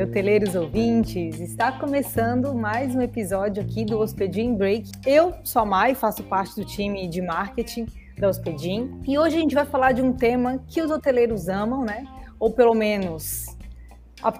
[0.00, 4.90] Hoteleiros ouvintes, está começando mais um episódio aqui do Hospedim Break.
[5.04, 7.86] Eu sou a Mai, faço parte do time de marketing
[8.18, 11.84] da Hospedim e hoje a gente vai falar de um tema que os hoteleiros amam,
[11.84, 12.04] né?
[12.38, 13.46] Ou pelo menos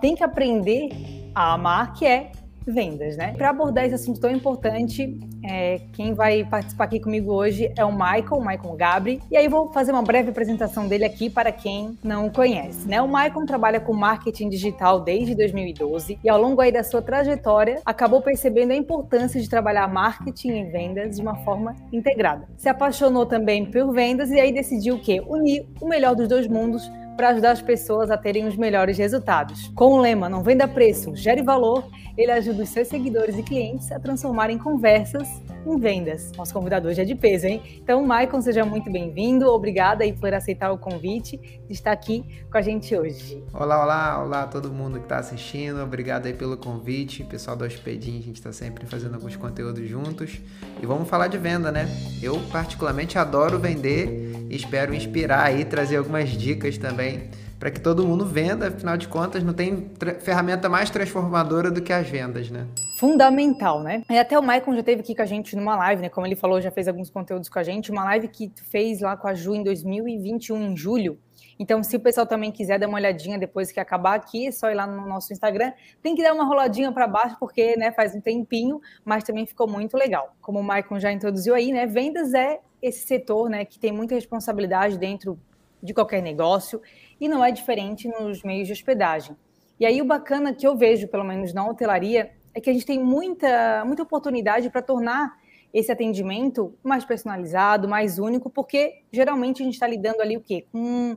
[0.00, 0.88] tem que aprender
[1.34, 2.30] a amar, que é
[2.66, 3.32] vendas, né?
[3.32, 7.90] Para abordar esse assunto tão importante, é, quem vai participar aqui comigo hoje é o
[7.90, 9.22] Michael, o Michael Gabri.
[9.30, 13.00] E aí vou fazer uma breve apresentação dele aqui para quem não conhece, né?
[13.00, 17.80] O Michael trabalha com marketing digital desde 2012 e ao longo aí da sua trajetória
[17.84, 22.46] acabou percebendo a importância de trabalhar marketing e vendas de uma forma integrada.
[22.58, 25.22] Se apaixonou também por vendas e aí decidiu o quê?
[25.26, 29.72] Unir o melhor dos dois mundos para ajudar as pessoas a terem os melhores resultados.
[29.74, 31.84] Com o lema Não Venda Preço, Gere Valor,
[32.16, 36.32] ele ajuda os seus seguidores e clientes a transformarem conversas em vendas.
[36.36, 37.62] Nosso convidado hoje é de peso, hein?
[37.82, 39.46] Então, Maicon, seja muito bem-vindo.
[39.46, 43.42] Obrigada aí por aceitar o convite de estar aqui com a gente hoje.
[43.52, 45.82] Olá, olá, olá a todo mundo que está assistindo.
[45.82, 47.24] Obrigado aí pelo convite.
[47.24, 50.40] Pessoal do Hospedinho, a gente está sempre fazendo alguns conteúdos juntos.
[50.82, 51.88] E vamos falar de venda, né?
[52.22, 58.06] Eu, particularmente, adoro vender e espero inspirar aí, trazer algumas dicas também para que todo
[58.06, 62.66] mundo venda, afinal de contas, não tem ferramenta mais transformadora do que as vendas, né?
[62.98, 64.02] Fundamental, né?
[64.10, 66.08] E até o Maicon já teve aqui com a gente numa live, né?
[66.08, 69.16] Como ele falou, já fez alguns conteúdos com a gente, uma live que fez lá
[69.16, 71.16] com a Ju em 2021, em julho.
[71.60, 74.68] Então, se o pessoal também quiser dar uma olhadinha depois que acabar aqui, é só
[74.68, 75.72] ir lá no nosso Instagram.
[76.02, 79.68] Tem que dar uma roladinha para baixo, porque né, faz um tempinho, mas também ficou
[79.68, 80.34] muito legal.
[80.40, 81.86] Como o Maicon já introduziu aí, né?
[81.86, 85.38] Vendas é esse setor né, que tem muita responsabilidade dentro
[85.80, 86.82] de qualquer negócio
[87.20, 89.36] e não é diferente nos meios de hospedagem.
[89.78, 92.86] E aí o bacana que eu vejo, pelo menos na hotelaria, é que a gente
[92.86, 95.36] tem muita, muita oportunidade para tornar
[95.72, 100.66] esse atendimento mais personalizado, mais único, porque geralmente a gente está lidando ali o quê?
[100.72, 101.16] Com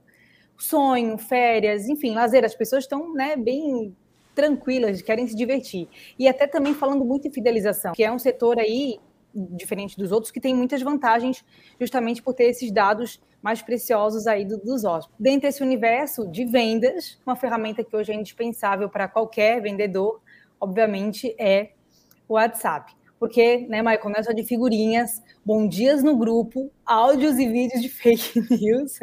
[0.58, 2.44] sonho, férias, enfim, lazer.
[2.44, 3.96] As pessoas estão né, bem
[4.36, 5.88] tranquilas, querem se divertir.
[6.18, 9.00] E até também falando muito em fidelização, que é um setor aí
[9.34, 11.44] diferente dos outros, que tem muitas vantagens
[11.80, 15.18] justamente por ter esses dados mais preciosos aí do, dos hóspedes.
[15.20, 20.22] Dentro desse universo de vendas, uma ferramenta que hoje é indispensável para qualquer vendedor,
[20.61, 21.72] obviamente, é
[22.29, 22.94] o WhatsApp.
[23.19, 27.81] Porque, né, Michael, não é só de figurinhas, bom dias no grupo, áudios e vídeos
[27.81, 28.97] de fake news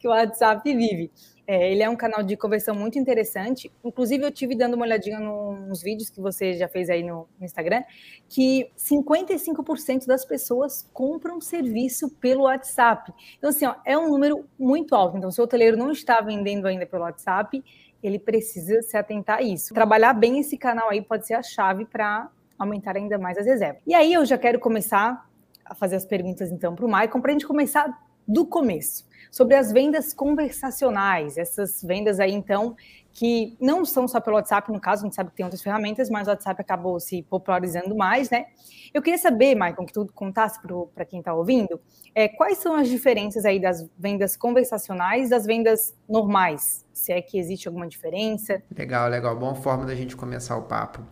[0.00, 1.10] que o WhatsApp vive.
[1.50, 3.72] É, ele é um canal de conversão muito interessante.
[3.82, 7.46] Inclusive, eu tive dando uma olhadinha nos vídeos que você já fez aí no, no
[7.46, 7.84] Instagram,
[8.28, 13.14] que 55% das pessoas compram serviço pelo WhatsApp.
[13.38, 15.16] Então, assim, ó, é um número muito alto.
[15.16, 17.64] Então, se o hoteleiro não está vendendo ainda pelo WhatsApp,
[18.02, 19.74] ele precisa se atentar a isso.
[19.74, 22.28] Trabalhar bem esse canal aí pode ser a chave para
[22.58, 23.82] aumentar ainda mais as reservas.
[23.86, 25.26] E aí eu já quero começar
[25.64, 27.86] a fazer as perguntas então para o Maicon, para a gente começar
[28.26, 32.76] do começo sobre as vendas conversacionais, essas vendas aí, então,
[33.18, 36.08] que não são só pelo WhatsApp, no caso, a gente sabe que tem outras ferramentas,
[36.08, 38.46] mas o WhatsApp acabou se popularizando mais, né?
[38.94, 40.60] Eu queria saber, Maicon, que tu contasse
[40.94, 41.80] para quem está ouvindo,
[42.14, 46.86] é, quais são as diferenças aí das vendas conversacionais das vendas normais?
[46.92, 48.62] Se é que existe alguma diferença?
[48.76, 49.36] Legal, legal.
[49.36, 51.02] Boa forma da gente começar o papo.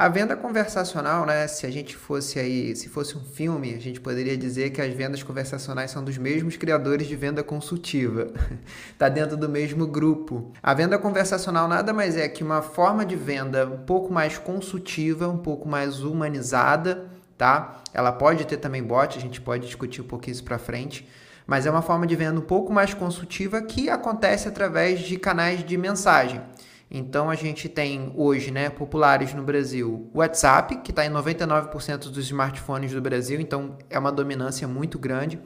[0.00, 1.48] A venda conversacional, né?
[1.48, 4.94] Se a gente fosse aí, se fosse um filme, a gente poderia dizer que as
[4.94, 8.28] vendas conversacionais são dos mesmos criadores de venda consultiva.
[8.96, 10.52] tá dentro do mesmo grupo.
[10.62, 15.26] A venda conversacional nada mais é que uma forma de venda um pouco mais consultiva,
[15.26, 17.82] um pouco mais humanizada, tá?
[17.92, 21.08] Ela pode ter também bot, a gente pode discutir um pouquinho isso para frente
[21.44, 25.64] mas é uma forma de venda um pouco mais consultiva que acontece através de canais
[25.64, 26.42] de mensagem.
[26.90, 32.08] Então a gente tem hoje, né, populares no Brasil, o WhatsApp, que está em 99%
[32.10, 35.38] dos smartphones do Brasil, então é uma dominância muito grande.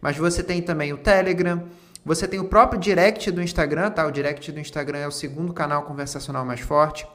[0.00, 1.64] Mas você tem também o Telegram,
[2.04, 4.06] você tem o próprio direct do Instagram, tá?
[4.06, 7.06] O direct do Instagram é o segundo canal conversacional mais forte.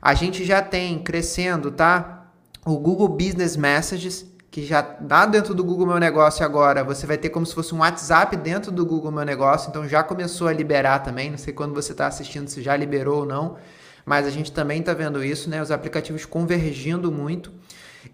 [0.00, 2.30] A gente já tem crescendo, tá?
[2.64, 7.16] O Google Business Messages, que já dá dentro do Google Meu Negócio agora, você vai
[7.16, 10.52] ter como se fosse um WhatsApp dentro do Google Meu Negócio, então já começou a
[10.52, 13.56] liberar também, não sei quando você está assistindo se já liberou ou não,
[14.04, 15.62] mas a gente também está vendo isso, né?
[15.62, 17.50] Os aplicativos convergindo muito.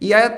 [0.01, 0.31] E a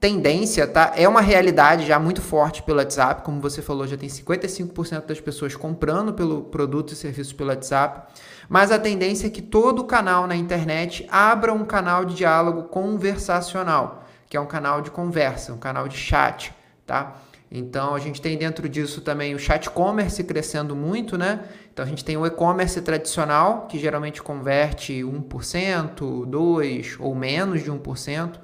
[0.00, 0.94] tendência, tá?
[0.96, 5.20] É uma realidade já muito forte pelo WhatsApp, como você falou, já tem 55% das
[5.20, 8.10] pessoas comprando pelo produto e serviço pelo WhatsApp.
[8.48, 14.01] Mas a tendência é que todo canal na internet abra um canal de diálogo conversacional
[14.32, 16.54] que é um canal de conversa, um canal de chat,
[16.86, 17.18] tá?
[17.50, 21.40] Então a gente tem dentro disso também o chat commerce crescendo muito, né?
[21.70, 25.94] Então a gente tem o e-commerce tradicional, que geralmente converte 1%,
[26.26, 28.40] 2% ou menos de 1%.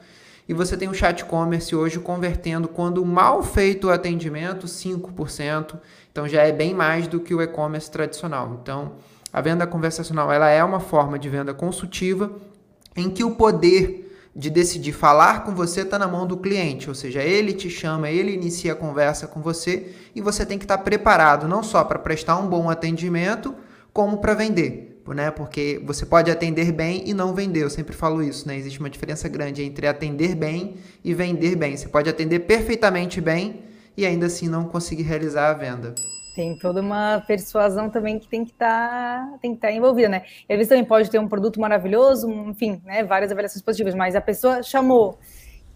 [0.46, 5.80] E você tem o chat commerce hoje convertendo, quando mal feito o atendimento, 5%.
[6.12, 8.58] Então já é bem mais do que o e-commerce tradicional.
[8.60, 8.92] Então
[9.32, 12.30] A venda conversacional ela é uma forma de venda consultiva
[12.96, 14.07] em que o poder
[14.38, 18.08] de decidir falar com você está na mão do cliente, ou seja, ele te chama,
[18.08, 21.82] ele inicia a conversa com você e você tem que estar tá preparado não só
[21.82, 23.52] para prestar um bom atendimento,
[23.92, 25.32] como para vender, né?
[25.32, 27.64] Porque você pode atender bem e não vender.
[27.64, 28.56] Eu sempre falo isso, né?
[28.56, 31.76] Existe uma diferença grande entre atender bem e vender bem.
[31.76, 33.64] Você pode atender perfeitamente bem
[33.96, 35.96] e ainda assim não conseguir realizar a venda
[36.38, 40.22] tem toda uma persuasão também que tem que tá, estar tá envolvida, né?
[40.48, 43.02] E às vezes também pode ter um produto maravilhoso, enfim, né?
[43.02, 45.18] Várias avaliações positivas, mas a pessoa chamou,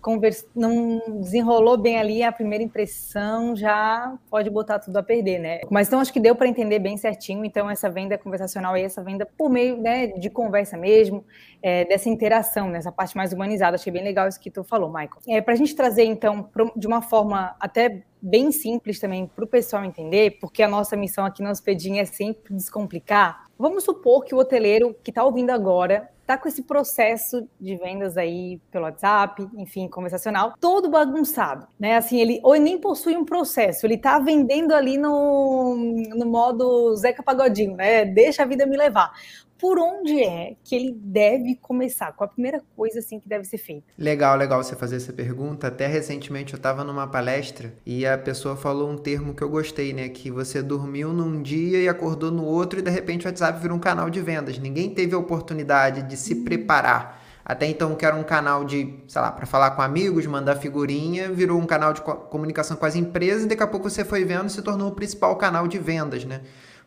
[0.01, 5.63] conversa, não desenrolou bem ali a primeira impressão, já pode botar tudo a perder, né?
[5.69, 7.45] Mas então acho que deu para entender bem certinho.
[7.45, 11.25] Então essa venda conversacional e essa venda por meio né, de conversa mesmo,
[11.61, 13.75] é, dessa interação, nessa né, parte mais humanizada.
[13.75, 15.19] Achei bem legal isso que tu falou, Michael.
[15.27, 19.49] É, para a gente trazer então de uma forma até bem simples também para o
[19.49, 23.47] pessoal entender, porque a nossa missão aqui no Hospedinho é sempre descomplicar.
[23.59, 28.17] Vamos supor que o hoteleiro que está ouvindo agora está com esse processo de vendas
[28.17, 31.97] aí pelo WhatsApp, enfim, conversacional, todo bagunçado, né?
[31.97, 35.77] Assim, ele ou nem possui um processo, ele está vendendo ali no,
[36.15, 38.05] no modo Zeca Pagodinho, né?
[38.05, 39.13] Deixa a vida me levar
[39.63, 42.11] por onde é que ele deve começar?
[42.11, 43.85] Qual a primeira coisa assim que deve ser feita?
[43.97, 45.69] Legal, legal você fazer essa pergunta.
[45.69, 49.93] Até recentemente eu estava numa palestra e a pessoa falou um termo que eu gostei,
[49.93, 50.09] né?
[50.09, 53.77] Que você dormiu num dia e acordou no outro e de repente o WhatsApp virou
[53.77, 54.59] um canal de vendas.
[54.59, 57.23] Ninguém teve a oportunidade de se preparar.
[57.45, 61.31] Até então, que era um canal de, sei lá, para falar com amigos, mandar figurinha,
[61.31, 64.49] virou um canal de comunicação com as empresas e daqui a pouco você foi vendo
[64.49, 66.41] se tornou o principal canal de vendas, né?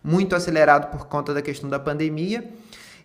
[0.04, 2.44] Muito acelerado por conta da questão da pandemia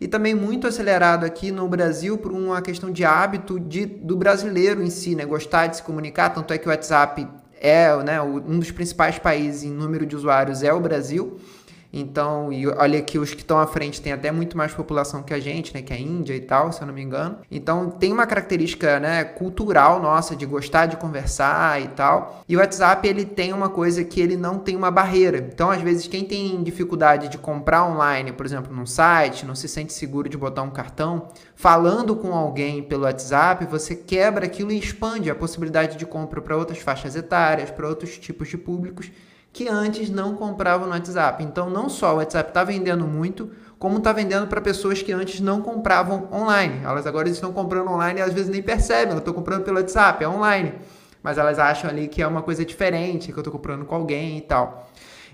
[0.00, 4.82] e também muito acelerado aqui no Brasil por uma questão de hábito de, do brasileiro
[4.82, 5.26] em si, né?
[5.26, 7.28] Gostar de se comunicar, tanto é que o WhatsApp
[7.60, 11.38] é né, um dos principais países em número de usuários é o Brasil.
[11.92, 15.34] Então, e olha que os que estão à frente têm até muito mais população que
[15.34, 15.82] a gente, né?
[15.82, 17.38] Que é a Índia e tal, se eu não me engano.
[17.50, 22.44] Então, tem uma característica, né, cultural nossa de gostar de conversar e tal.
[22.48, 25.38] E o WhatsApp, ele tem uma coisa que ele não tem uma barreira.
[25.38, 29.68] Então, às vezes, quem tem dificuldade de comprar online, por exemplo, num site, não se
[29.68, 34.78] sente seguro de botar um cartão, falando com alguém pelo WhatsApp, você quebra aquilo e
[34.78, 39.10] expande a possibilidade de compra para outras faixas etárias, para outros tipos de públicos
[39.52, 41.42] que antes não compravam no WhatsApp.
[41.42, 45.40] Então, não só o WhatsApp está vendendo muito, como está vendendo para pessoas que antes
[45.40, 46.80] não compravam online.
[46.84, 50.22] Elas agora estão comprando online e às vezes nem percebem, elas estão comprando pelo WhatsApp,
[50.22, 50.74] é online.
[51.22, 54.38] Mas elas acham ali que é uma coisa diferente, que eu estou comprando com alguém
[54.38, 54.88] e tal.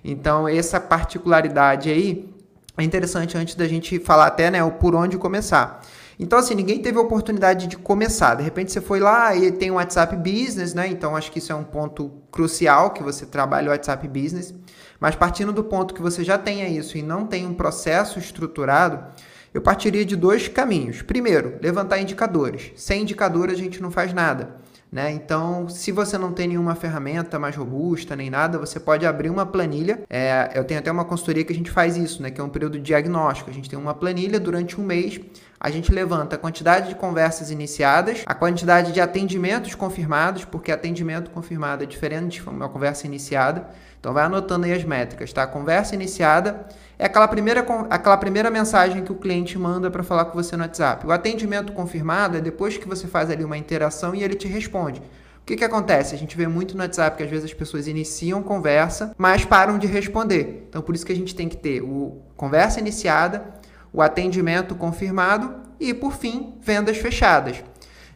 [0.05, 2.33] Então, essa particularidade aí
[2.79, 5.81] é interessante antes da gente falar até né, o por onde começar.
[6.19, 8.35] Então, assim, ninguém teve a oportunidade de começar.
[8.37, 10.89] De repente você foi lá e tem o WhatsApp Business, né?
[10.89, 14.55] Então, acho que isso é um ponto crucial que você trabalhe o WhatsApp Business.
[14.99, 19.05] Mas partindo do ponto que você já tenha isso e não tem um processo estruturado,
[19.53, 21.03] eu partiria de dois caminhos.
[21.03, 22.73] Primeiro, levantar indicadores.
[22.77, 24.57] Sem indicador a gente não faz nada.
[24.91, 25.11] Né?
[25.11, 29.45] Então, se você não tem nenhuma ferramenta mais robusta nem nada, você pode abrir uma
[29.45, 30.03] planilha.
[30.09, 32.31] É, eu tenho até uma consultoria que a gente faz isso, né?
[32.31, 33.51] que é um período de diagnóstico.
[33.51, 35.21] A gente tem uma planilha durante um mês.
[35.67, 41.29] A gente levanta a quantidade de conversas iniciadas, a quantidade de atendimentos confirmados, porque atendimento
[41.33, 43.67] confirmado é diferente de uma conversa iniciada.
[43.99, 45.45] Então, vai anotando aí as métricas, tá?
[45.45, 46.67] Conversa iniciada
[46.97, 50.63] é aquela primeira, aquela primeira mensagem que o cliente manda para falar com você no
[50.63, 51.05] WhatsApp.
[51.05, 55.01] O atendimento confirmado é depois que você faz ali uma interação e ele te responde.
[55.01, 56.15] O que, que acontece?
[56.15, 59.79] A gente vê muito no WhatsApp que às vezes as pessoas iniciam conversa, mas param
[59.79, 60.67] de responder.
[60.69, 63.45] Então, por isso que a gente tem que ter o conversa iniciada,
[63.93, 67.63] o atendimento confirmado e, por fim, vendas fechadas.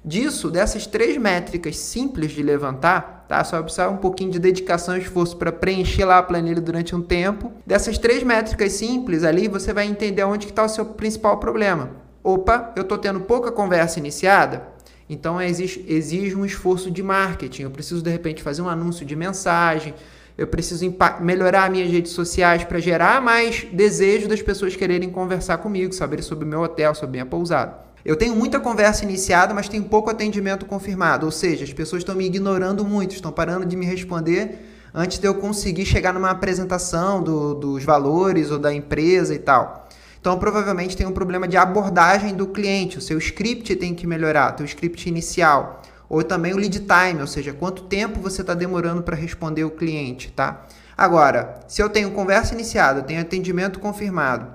[0.02, 3.44] Disso, dessas três métricas simples de levantar, tá?
[3.44, 7.02] Só precisar um pouquinho de dedicação e esforço para preencher lá a planilha durante um
[7.02, 7.52] tempo.
[7.66, 11.90] Dessas três métricas simples ali, você vai entender onde está o seu principal problema.
[12.24, 14.68] Opa, eu estou tendo pouca conversa iniciada,
[15.08, 17.62] então exige, exige um esforço de marketing.
[17.62, 19.94] Eu preciso de repente fazer um anúncio de mensagem,
[20.38, 20.84] eu preciso
[21.20, 26.44] melhorar minhas redes sociais para gerar mais desejo das pessoas quererem conversar comigo, saber sobre
[26.44, 27.90] o meu hotel, sobre minha pousada.
[28.04, 31.26] Eu tenho muita conversa iniciada, mas tenho pouco atendimento confirmado.
[31.26, 34.58] Ou seja, as pessoas estão me ignorando muito, estão parando de me responder
[34.94, 39.88] antes de eu conseguir chegar numa apresentação do, dos valores ou da empresa e tal.
[40.20, 42.98] Então, provavelmente tem um problema de abordagem do cliente.
[42.98, 45.82] O seu script tem que melhorar, o seu script inicial.
[46.10, 49.70] Ou também o lead time, ou seja, quanto tempo você está demorando para responder o
[49.70, 50.66] cliente, tá?
[50.98, 54.46] Agora, se eu tenho conversa iniciada, tenho atendimento confirmado,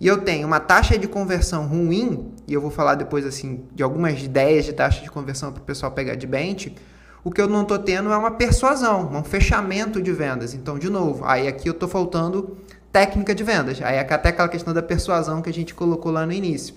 [0.00, 3.82] e eu tenho uma taxa de conversão ruim, e eu vou falar depois assim de
[3.82, 6.74] algumas ideias de taxa de conversão para o pessoal pegar de bench,
[7.24, 10.54] o que eu não estou tendo é uma persuasão, um fechamento de vendas.
[10.54, 12.56] Então, de novo, aí aqui eu estou faltando
[12.92, 13.80] técnica de vendas.
[13.82, 16.74] Aí é até aquela questão da persuasão que a gente colocou lá no início.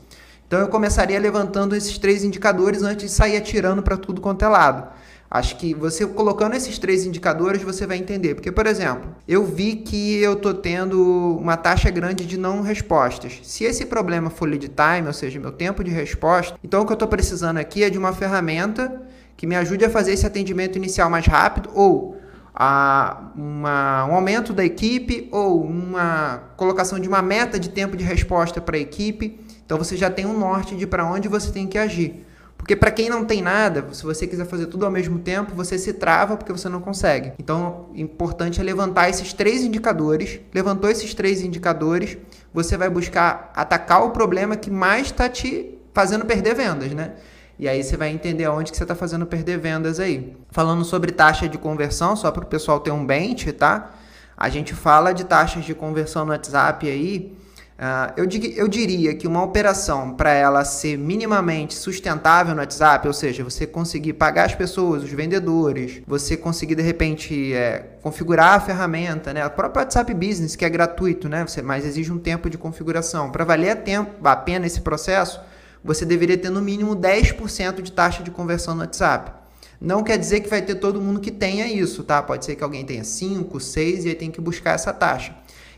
[0.48, 4.48] Então eu começaria levantando esses três indicadores antes de sair atirando para tudo quanto é
[4.48, 4.88] lado.
[5.30, 8.36] Acho que você colocando esses três indicadores você vai entender.
[8.36, 13.40] Porque, por exemplo, eu vi que eu estou tendo uma taxa grande de não respostas.
[13.44, 16.92] Se esse problema for lead time, ou seja, meu tempo de resposta, então o que
[16.92, 19.02] eu estou precisando aqui é de uma ferramenta
[19.36, 22.18] que me ajude a fazer esse atendimento inicial mais rápido ou
[22.56, 28.04] a uma, um aumento da equipe ou uma colocação de uma meta de tempo de
[28.04, 29.45] resposta para a equipe.
[29.66, 32.26] Então você já tem um norte de para onde você tem que agir.
[32.58, 35.78] Porque para quem não tem nada, se você quiser fazer tudo ao mesmo tempo, você
[35.78, 37.34] se trava porque você não consegue.
[37.38, 40.40] Então, importante é levantar esses três indicadores.
[40.54, 42.18] Levantou esses três indicadores,
[42.54, 47.14] você vai buscar atacar o problema que mais está te fazendo perder vendas, né?
[47.58, 50.36] E aí você vai entender aonde que você está fazendo perder vendas aí.
[50.50, 53.92] Falando sobre taxa de conversão, só para o pessoal ter um bench, tá?
[54.36, 57.45] A gente fala de taxas de conversão no WhatsApp aí
[57.78, 63.14] Uh, eu, eu, diria que uma operação, para ela ser minimamente sustentável no WhatsApp, ou
[63.14, 68.60] seja, você conseguir pagar as pessoas, os vendedores, você conseguir de repente é, configurar a
[68.62, 69.46] ferramenta, né?
[69.46, 71.46] o próprio WhatsApp Business, que é gratuito, né?
[71.46, 73.30] você, mas exige um tempo de configuração.
[73.30, 75.42] Para valer a, tempo, a pena esse processo,
[75.84, 79.34] você deveria ter no mínimo 10% de taxa de conversão no WhatsApp.
[79.82, 82.24] Não quer dizer que vai ter todo mundo que tenha isso, tá?
[82.24, 85.36] Pode ser que alguém tenha 5, 6 e aí tem que buscar essa taxa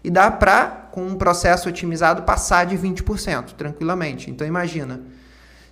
[0.08, 4.32] e dá para, com um processo otimizado, passar de 20% tranquilamente.
[4.32, 5.02] Então imagina,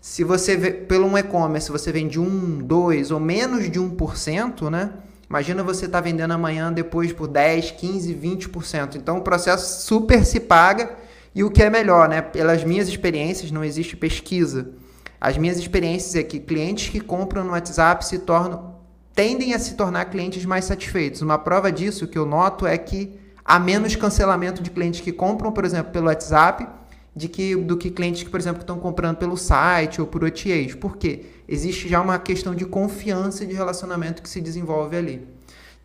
[0.01, 4.92] se você pelo um e-commerce você vende 1, 2 ou menos de 1%, né?
[5.30, 8.96] Imagina você estar tá vendendo amanhã depois por 10, 15, 20%.
[8.98, 10.98] Então o processo super se paga
[11.34, 12.22] e o que é melhor, né?
[12.22, 14.72] Pelas minhas experiências, não existe pesquisa.
[15.20, 18.75] As minhas experiências é que clientes que compram no WhatsApp se tornam
[19.13, 21.22] tendem a se tornar clientes mais satisfeitos.
[21.22, 25.52] Uma prova disso que eu noto é que há menos cancelamento de clientes que compram,
[25.52, 26.68] por exemplo, pelo WhatsApp,
[27.16, 30.74] de que, do que clientes que, por exemplo, estão comprando pelo site ou por OTAs.
[30.75, 31.25] Por quê?
[31.48, 35.36] Existe já uma questão de confiança e de relacionamento que se desenvolve ali.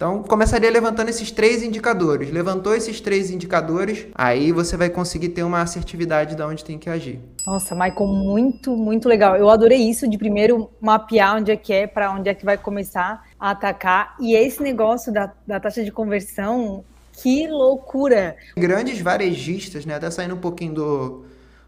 [0.01, 2.33] Então, começaria levantando esses três indicadores.
[2.33, 6.89] Levantou esses três indicadores, aí você vai conseguir ter uma assertividade de onde tem que
[6.89, 7.21] agir.
[7.47, 9.37] Nossa, Michael, muito, muito legal.
[9.37, 12.57] Eu adorei isso de primeiro mapear onde é que é, para onde é que vai
[12.57, 14.17] começar a atacar.
[14.19, 18.37] E esse negócio da, da taxa de conversão, que loucura!
[18.57, 19.95] Grandes varejistas, né?
[19.95, 21.25] Até saindo um pouquinho do,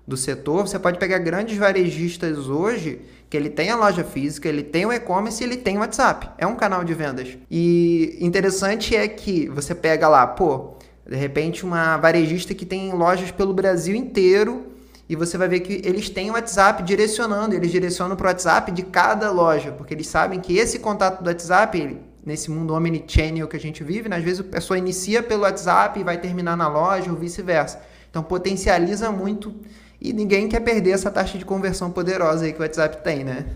[0.07, 4.63] do setor, você pode pegar grandes varejistas hoje que ele tem a loja física, ele
[4.63, 6.29] tem o e-commerce ele tem o WhatsApp.
[6.37, 7.39] É um canal de vendas.
[7.51, 10.75] E interessante é que você pega lá, pô,
[11.09, 14.67] de repente uma varejista que tem lojas pelo Brasil inteiro
[15.09, 18.71] e você vai ver que eles têm o WhatsApp direcionando, eles direcionam para o WhatsApp
[18.71, 23.49] de cada loja, porque eles sabem que esse contato do WhatsApp, ele, nesse mundo omnichannel
[23.49, 24.17] que a gente vive, né?
[24.17, 27.83] às vezes a pessoa inicia pelo WhatsApp e vai terminar na loja ou vice-versa.
[28.09, 29.55] Então potencializa muito
[30.01, 33.47] e ninguém quer perder essa taxa de conversão poderosa aí que o WhatsApp tem, né?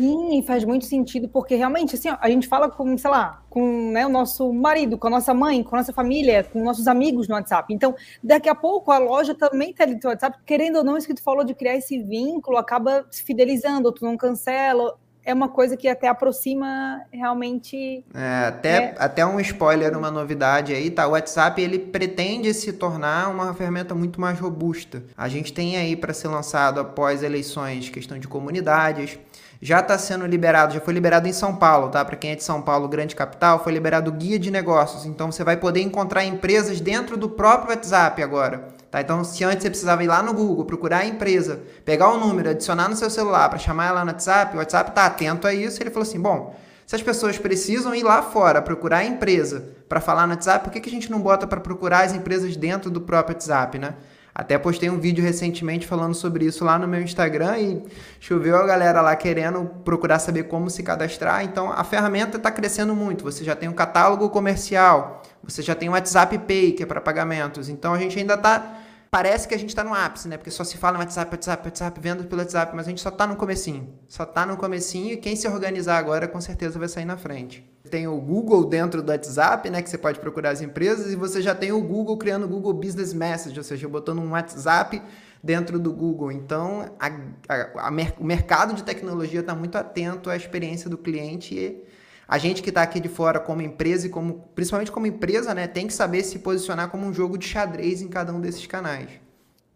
[0.00, 4.06] Sim, faz muito sentido, porque realmente, assim, a gente fala com, sei lá, com né,
[4.06, 7.34] o nosso marido, com a nossa mãe, com a nossa família, com nossos amigos no
[7.34, 7.74] WhatsApp.
[7.74, 11.06] Então, daqui a pouco a loja também tá ali no WhatsApp, querendo ou não, isso
[11.06, 15.48] que tu falou de criar esse vínculo, acaba se fidelizando, tu não cancela, é uma
[15.48, 18.04] coisa que até aproxima realmente.
[18.14, 18.94] É, até, é...
[18.98, 21.06] até um spoiler, uma novidade aí, tá?
[21.06, 25.02] O WhatsApp ele pretende se tornar uma ferramenta muito mais robusta.
[25.16, 29.18] A gente tem aí para ser lançado após eleições questão de comunidades.
[29.62, 32.02] Já está sendo liberado, já foi liberado em São Paulo, tá?
[32.02, 35.04] Para quem é de São Paulo, grande capital, foi liberado o guia de negócios.
[35.04, 38.68] Então você vai poder encontrar empresas dentro do próprio WhatsApp agora.
[38.90, 39.02] Tá?
[39.02, 42.48] Então, se antes você precisava ir lá no Google, procurar a empresa, pegar o número,
[42.48, 45.82] adicionar no seu celular para chamar ela no WhatsApp, o WhatsApp está atento a isso.
[45.82, 50.00] Ele falou assim: bom, se as pessoas precisam ir lá fora procurar a empresa para
[50.00, 52.90] falar no WhatsApp, por que, que a gente não bota para procurar as empresas dentro
[52.90, 53.94] do próprio WhatsApp, né?
[54.34, 57.82] Até postei um vídeo recentemente falando sobre isso lá no meu Instagram e
[58.20, 61.44] choveu a galera lá querendo procurar saber como se cadastrar.
[61.44, 63.24] Então a ferramenta está crescendo muito.
[63.24, 67.00] Você já tem um catálogo comercial, você já tem o WhatsApp Pay, que é para
[67.00, 67.68] pagamentos.
[67.68, 68.79] Então a gente ainda está
[69.10, 70.36] parece que a gente está no ápice, né?
[70.36, 73.08] Porque só se fala no WhatsApp, WhatsApp, WhatsApp, venda pelo WhatsApp, mas a gente só
[73.08, 73.92] está no comecinho.
[74.06, 77.68] Só está no comecinho e quem se organizar agora com certeza vai sair na frente.
[77.90, 79.82] Tem o Google dentro do WhatsApp, né?
[79.82, 82.72] Que você pode procurar as empresas e você já tem o Google criando o Google
[82.72, 85.02] Business Message, ou seja, botando um WhatsApp
[85.42, 86.30] dentro do Google.
[86.30, 87.08] Então, a,
[87.48, 91.84] a, a, o mercado de tecnologia está muito atento à experiência do cliente e
[92.30, 95.66] a gente que está aqui de fora como empresa e como, principalmente como empresa, né,
[95.66, 99.10] tem que saber se posicionar como um jogo de xadrez em cada um desses canais.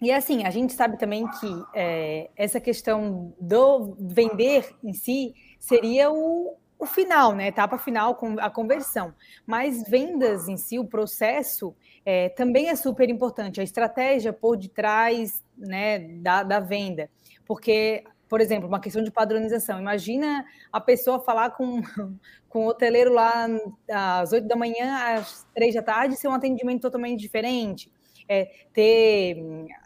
[0.01, 6.13] E assim, a gente sabe também que é, essa questão do vender em si seria
[6.13, 7.49] o, o final, né?
[7.49, 9.13] Etapa final, a conversão.
[9.45, 11.75] Mas vendas em si, o processo
[12.07, 13.61] é, também é super importante.
[13.61, 17.11] A estratégia por detrás né, da, da venda.
[17.45, 19.79] Porque por exemplo, uma questão de padronização.
[19.79, 21.81] Imagina a pessoa falar com,
[22.49, 23.47] com o hoteleiro lá
[23.91, 27.91] às 8 da manhã, às 3 da tarde, ser um atendimento totalmente diferente.
[28.27, 29.37] É, ter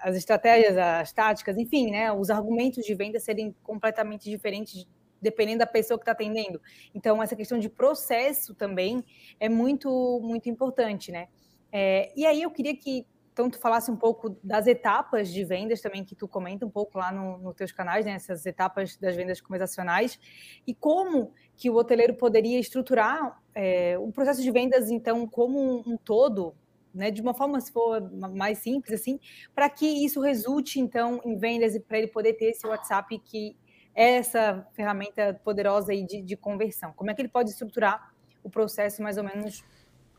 [0.00, 4.87] as estratégias, as táticas, enfim, né, os argumentos de venda serem completamente diferentes
[5.21, 6.61] dependendo da pessoa que está atendendo.
[6.95, 9.04] Então, essa questão de processo também
[9.40, 11.26] é muito, muito importante, né?
[11.73, 13.04] É, e aí eu queria que
[13.38, 16.99] então tu falasse um pouco das etapas de vendas também que tu comenta um pouco
[16.99, 20.18] lá nos no teus canais, né, essas etapas das vendas conversacionais
[20.66, 25.92] e como que o hoteleiro poderia estruturar é, o processo de vendas então como um,
[25.92, 26.52] um todo,
[26.92, 29.21] né, de uma forma se for mais simples assim,
[29.54, 33.57] para que isso resulte então em vendas e para ele poder ter esse WhatsApp que
[33.95, 36.92] é essa ferramenta poderosa aí de, de conversão.
[36.92, 39.62] Como é que ele pode estruturar o processo mais ou menos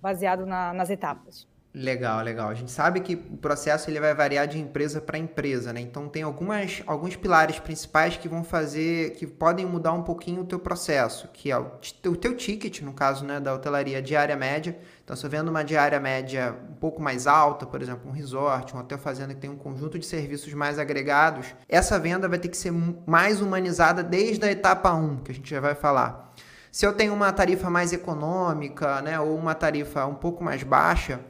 [0.02, 1.50] baseado na, nas etapas?
[1.80, 2.50] Legal, legal.
[2.50, 5.80] A gente sabe que o processo ele vai variar de empresa para empresa, né?
[5.80, 10.46] Então tem algumas, alguns pilares principais que vão fazer, que podem mudar um pouquinho o
[10.46, 11.72] teu processo, que é o,
[12.08, 14.78] o teu ticket, no caso né, da hotelaria diária média.
[15.06, 18.76] Então, se eu vendo uma diária média um pouco mais alta, por exemplo, um resort,
[18.76, 22.50] um hotel fazenda que tem um conjunto de serviços mais agregados, essa venda vai ter
[22.50, 22.74] que ser
[23.08, 26.34] mais humanizada desde a etapa 1, que a gente já vai falar.
[26.74, 31.22] Se eu tenho uma tarifa mais econômica, né, ou uma tarifa um pouco mais baixa,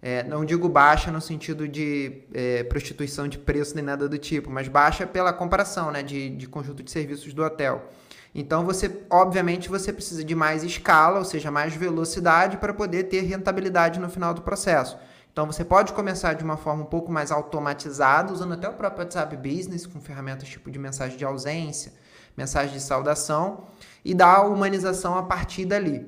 [0.00, 4.48] é, não digo baixa no sentido de é, prostituição de preço nem nada do tipo,
[4.50, 7.90] mas baixa pela comparação né, de, de conjunto de serviços do hotel.
[8.34, 13.22] Então você, obviamente, você precisa de mais escala, ou seja, mais velocidade para poder ter
[13.22, 14.96] rentabilidade no final do processo.
[15.32, 19.04] Então você pode começar de uma forma um pouco mais automatizada, usando até o próprio
[19.04, 21.92] WhatsApp Business, com ferramentas tipo de mensagem de ausência,
[22.36, 23.64] mensagem de saudação,
[24.04, 26.06] e dar humanização a partir dali.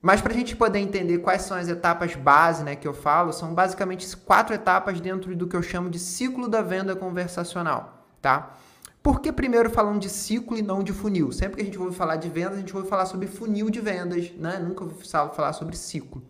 [0.00, 3.32] Mas para a gente poder entender quais são as etapas base né, que eu falo,
[3.32, 8.06] são basicamente quatro etapas dentro do que eu chamo de ciclo da venda conversacional.
[8.22, 8.54] Tá?
[9.02, 11.32] Por que primeiro falando de ciclo e não de funil?
[11.32, 13.80] Sempre que a gente ouve falar de vendas, a gente ouve falar sobre funil de
[13.80, 14.58] vendas, né?
[14.58, 16.22] nunca ouvi falar sobre ciclo.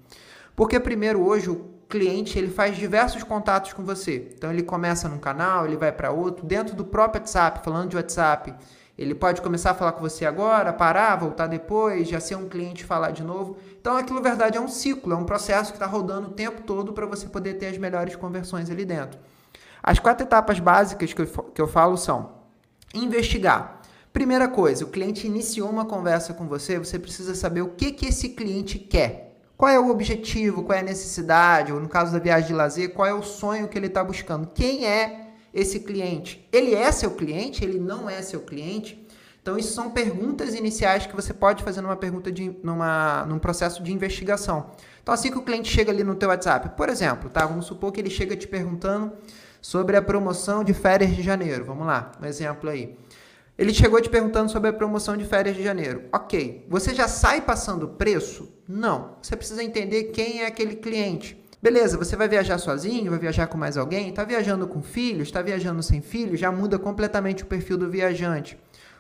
[0.57, 4.33] Porque primeiro hoje o cliente ele faz diversos contatos com você.
[4.35, 7.97] Então ele começa num canal, ele vai para outro, dentro do próprio WhatsApp, falando de
[7.97, 8.55] WhatsApp,
[8.99, 12.85] ele pode começar a falar com você agora, parar, voltar depois, já ser um cliente
[12.85, 13.57] falar de novo.
[13.81, 16.93] Então aquilo, verdade, é um ciclo, é um processo que está rodando o tempo todo
[16.93, 19.21] para você poder ter as melhores conversões ali dentro.
[19.81, 22.33] As quatro etapas básicas que eu, que eu falo são
[22.93, 23.81] investigar.
[24.13, 28.07] Primeira coisa, o cliente iniciou uma conversa com você, você precisa saber o que, que
[28.07, 29.37] esse cliente quer.
[29.57, 32.93] Qual é o objetivo, qual é a necessidade, ou no caso da viagem de lazer,
[32.93, 34.49] qual é o sonho que ele está buscando.
[34.49, 35.28] Quem é
[35.59, 39.05] esse cliente, ele é seu cliente, ele não é seu cliente?
[39.43, 43.83] Então, isso são perguntas iniciais que você pode fazer numa pergunta de numa, num processo
[43.83, 44.71] de investigação.
[45.03, 47.47] Então, assim que o cliente chega ali no teu WhatsApp, por exemplo, tá?
[47.47, 49.13] Vamos supor que ele chega te perguntando
[49.61, 51.65] sobre a promoção de férias de janeiro.
[51.65, 52.97] Vamos lá, um exemplo aí.
[53.57, 56.05] Ele chegou te perguntando sobre a promoção de férias de janeiro.
[56.13, 58.49] Ok, você já sai passando preço?
[58.69, 59.17] Não.
[59.21, 61.43] Você precisa entender quem é aquele cliente.
[61.61, 65.43] Beleza, você vai viajar sozinho, vai viajar com mais alguém, está viajando com filhos, está
[65.43, 68.57] viajando sem filhos, já muda completamente o perfil do viajante.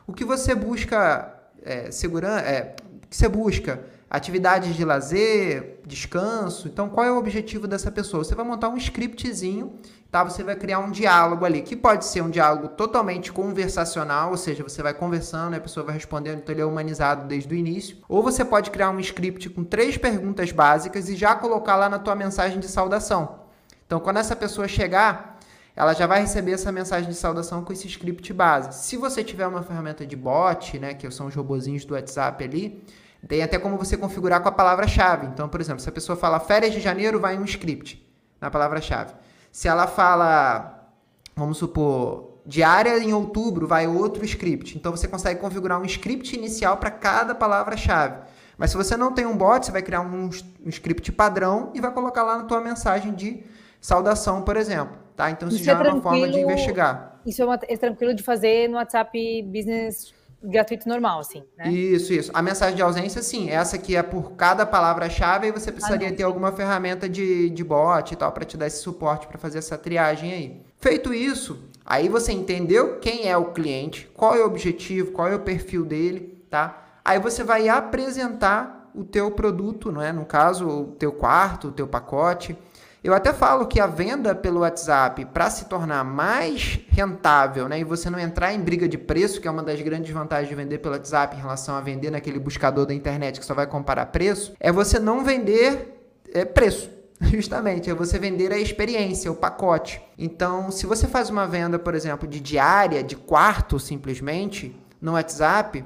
[0.06, 2.74] O que você busca é, segurança, é,
[3.08, 6.66] que você busca atividades de lazer, descanso.
[6.66, 8.24] Então, qual é o objetivo dessa pessoa?
[8.24, 9.74] Você vai montar um scriptzinho
[10.10, 10.24] tá?
[10.24, 14.62] Você vai criar um diálogo ali, que pode ser um diálogo totalmente conversacional, ou seja,
[14.62, 17.98] você vai conversando, a pessoa vai respondendo, então ele é humanizado desde o início.
[18.08, 21.98] Ou você pode criar um script com três perguntas básicas e já colocar lá na
[21.98, 23.40] tua mensagem de saudação.
[23.86, 25.38] Então, quando essa pessoa chegar,
[25.74, 28.84] ela já vai receber essa mensagem de saudação com esse script base.
[28.84, 32.84] Se você tiver uma ferramenta de bot, né, que são os robozinhos do WhatsApp ali,
[33.26, 35.26] tem até como você configurar com a palavra-chave.
[35.26, 38.04] Então, por exemplo, se a pessoa fala férias de janeiro, vai um script
[38.40, 39.14] na palavra-chave.
[39.50, 40.90] Se ela fala,
[41.34, 44.76] vamos supor, diária em outubro, vai outro script.
[44.76, 48.22] Então você consegue configurar um script inicial para cada palavra-chave.
[48.56, 50.30] Mas se você não tem um bot, você vai criar um,
[50.64, 53.44] um, script padrão e vai colocar lá na tua mensagem de
[53.80, 54.96] saudação, por exemplo.
[55.14, 55.30] Tá?
[55.30, 57.20] Então isso, isso já é, é uma forma de investigar.
[57.24, 61.70] Isso é, uma, é tranquilo de fazer no WhatsApp Business gratuito normal, assim, né?
[61.70, 62.30] Isso, isso.
[62.34, 63.50] A mensagem de ausência, sim.
[63.50, 67.64] Essa que é por cada palavra-chave, e você precisaria ah, ter alguma ferramenta de, de
[67.64, 70.62] bot e tal para te dar esse suporte para fazer essa triagem aí.
[70.78, 75.34] Feito isso, aí você entendeu quem é o cliente, qual é o objetivo, qual é
[75.34, 76.84] o perfil dele, tá?
[77.04, 80.12] Aí você vai apresentar o teu produto, não é?
[80.12, 82.56] No caso, o teu quarto, o teu pacote.
[83.02, 87.84] Eu até falo que a venda pelo WhatsApp, para se tornar mais rentável, né, e
[87.84, 90.78] você não entrar em briga de preço, que é uma das grandes vantagens de vender
[90.78, 94.52] pelo WhatsApp em relação a vender naquele buscador da internet que só vai comparar preço,
[94.58, 95.96] é você não vender
[96.34, 96.90] é, preço.
[97.20, 100.00] Justamente, é você vender a experiência, o pacote.
[100.16, 105.84] Então, se você faz uma venda, por exemplo, de diária, de quarto simplesmente, no WhatsApp,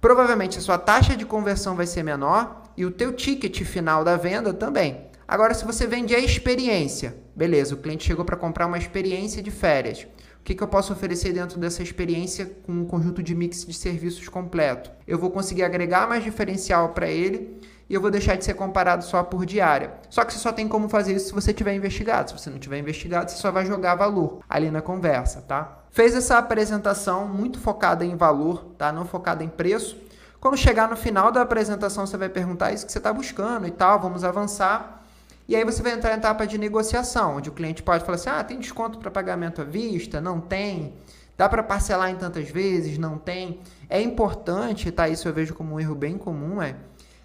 [0.00, 4.16] provavelmente a sua taxa de conversão vai ser menor e o teu ticket final da
[4.16, 5.13] venda também.
[5.26, 9.50] Agora, se você vende a experiência, beleza, o cliente chegou para comprar uma experiência de
[9.50, 10.06] férias.
[10.40, 13.72] O que, que eu posso oferecer dentro dessa experiência com um conjunto de mix de
[13.72, 14.90] serviços completo?
[15.06, 17.58] Eu vou conseguir agregar mais diferencial para ele
[17.88, 19.94] e eu vou deixar de ser comparado só por diária.
[20.10, 22.30] Só que você só tem como fazer isso se você tiver investigado.
[22.30, 25.84] Se você não tiver investigado, você só vai jogar valor ali na conversa, tá?
[25.90, 28.92] Fez essa apresentação muito focada em valor, tá?
[28.92, 29.96] Não focada em preço.
[30.38, 33.70] Quando chegar no final da apresentação, você vai perguntar isso que você está buscando e
[33.70, 35.03] tal, vamos avançar.
[35.46, 38.30] E aí você vai entrar em etapa de negociação, onde o cliente pode falar assim:
[38.30, 40.20] ah, tem desconto para pagamento à vista?
[40.20, 40.94] Não tem.
[41.36, 42.96] Dá para parcelar em tantas vezes?
[42.96, 43.60] Não tem.
[43.88, 45.08] É importante, tá?
[45.08, 46.76] Isso eu vejo como um erro bem comum, é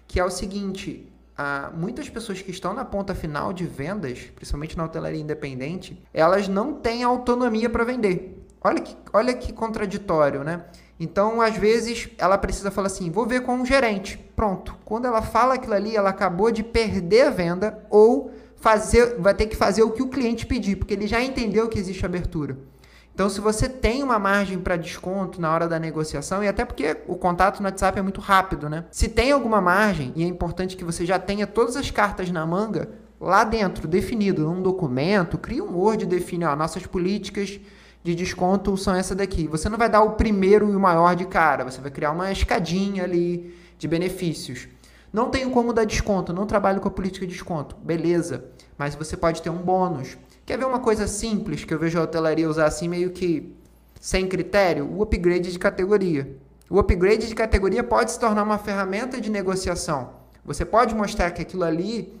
[0.06, 4.76] que é o seguinte: ah, muitas pessoas que estão na ponta final de vendas, principalmente
[4.76, 8.46] na hotelaria independente, elas não têm autonomia para vender.
[8.60, 10.64] Olha que, olha que contraditório, né?
[11.00, 14.18] Então, às vezes, ela precisa falar assim: vou ver com um gerente.
[14.36, 14.76] Pronto.
[14.84, 19.46] Quando ela fala aquilo ali, ela acabou de perder a venda ou fazer, vai ter
[19.46, 22.58] que fazer o que o cliente pedir, porque ele já entendeu que existe abertura.
[23.14, 26.98] Então, se você tem uma margem para desconto na hora da negociação, e até porque
[27.08, 28.84] o contato no WhatsApp é muito rápido, né?
[28.90, 32.46] Se tem alguma margem, e é importante que você já tenha todas as cartas na
[32.46, 37.60] manga lá dentro, definido num documento, cria um Word, define ó, nossas políticas
[38.02, 39.46] de desconto são essa daqui.
[39.46, 42.32] Você não vai dar o primeiro e o maior de cara, você vai criar uma
[42.32, 44.68] escadinha ali de benefícios.
[45.12, 47.76] Não tenho como dar desconto, não trabalho com a política de desconto.
[47.76, 48.44] Beleza,
[48.78, 50.16] mas você pode ter um bônus.
[50.46, 53.54] Quer ver uma coisa simples que eu vejo a hotelaria usar assim meio que
[54.00, 54.88] sem critério?
[54.90, 56.36] O upgrade de categoria.
[56.68, 60.10] O upgrade de categoria pode se tornar uma ferramenta de negociação.
[60.44, 62.18] Você pode mostrar que aquilo ali,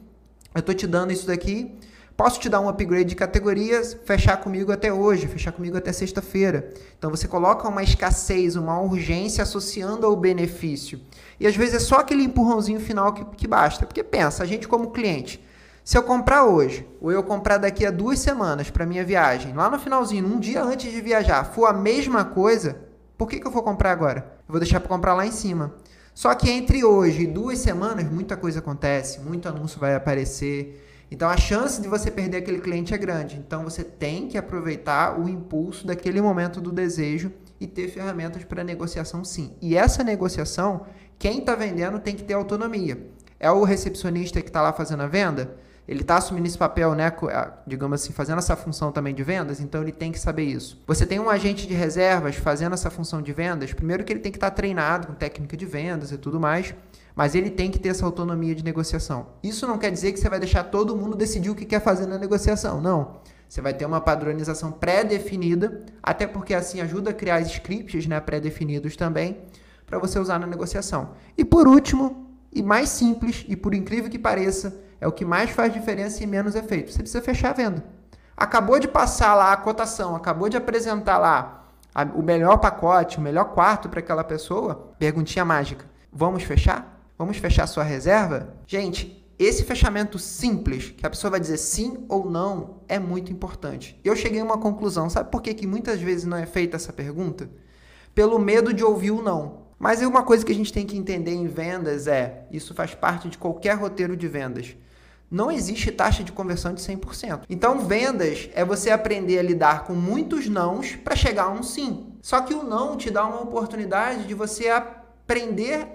[0.54, 1.74] eu estou te dando isso daqui,
[2.20, 6.70] Posso te dar um upgrade de categorias, fechar comigo até hoje, fechar comigo até sexta-feira.
[6.98, 11.00] Então você coloca uma escassez, uma urgência associando ao benefício.
[11.40, 13.86] E às vezes é só aquele empurrãozinho final que, que basta.
[13.86, 15.42] Porque pensa, a gente como cliente,
[15.82, 19.70] se eu comprar hoje, ou eu comprar daqui a duas semanas para minha viagem, lá
[19.70, 22.82] no finalzinho, um dia antes de viajar, for a mesma coisa,
[23.16, 24.30] por que, que eu vou comprar agora?
[24.46, 25.74] Eu vou deixar para comprar lá em cima.
[26.14, 30.88] Só que entre hoje e duas semanas, muita coisa acontece, muito anúncio vai aparecer.
[31.10, 33.36] Então a chance de você perder aquele cliente é grande.
[33.36, 38.62] Então você tem que aproveitar o impulso daquele momento do desejo e ter ferramentas para
[38.62, 39.54] negociação sim.
[39.60, 40.86] E essa negociação,
[41.18, 43.06] quem está vendendo tem que ter autonomia.
[43.38, 45.56] É o recepcionista que está lá fazendo a venda?
[45.88, 47.12] Ele está assumindo esse papel, né,
[47.66, 50.80] digamos assim, fazendo essa função também de vendas, então ele tem que saber isso.
[50.86, 54.30] Você tem um agente de reservas fazendo essa função de vendas, primeiro que ele tem
[54.30, 56.72] que estar tá treinado com técnica de vendas e tudo mais.
[57.20, 59.26] Mas ele tem que ter essa autonomia de negociação.
[59.42, 62.06] Isso não quer dizer que você vai deixar todo mundo decidir o que quer fazer
[62.06, 62.80] na negociação.
[62.80, 63.16] Não.
[63.46, 68.96] Você vai ter uma padronização pré-definida, até porque assim ajuda a criar scripts né, pré-definidos
[68.96, 69.36] também,
[69.86, 71.10] para você usar na negociação.
[71.36, 75.50] E por último, e mais simples, e por incrível que pareça, é o que mais
[75.50, 76.90] faz diferença e menos efeito.
[76.90, 77.84] Você precisa fechar a venda.
[78.34, 83.20] Acabou de passar lá a cotação, acabou de apresentar lá a, o melhor pacote, o
[83.20, 85.84] melhor quarto para aquela pessoa, perguntinha mágica.
[86.10, 86.98] Vamos fechar?
[87.20, 88.54] Vamos fechar sua reserva?
[88.66, 94.00] Gente, esse fechamento simples, que a pessoa vai dizer sim ou não, é muito importante.
[94.02, 95.10] Eu cheguei a uma conclusão.
[95.10, 97.50] Sabe por que, que muitas vezes não é feita essa pergunta?
[98.14, 99.66] Pelo medo de ouvir o não.
[99.78, 103.28] Mas uma coisa que a gente tem que entender em vendas é, isso faz parte
[103.28, 104.74] de qualquer roteiro de vendas.
[105.30, 107.42] Não existe taxa de conversão de 100%.
[107.50, 112.14] Então, vendas é você aprender a lidar com muitos nãos para chegar a um sim.
[112.22, 114.99] Só que o não te dá uma oportunidade de você aprender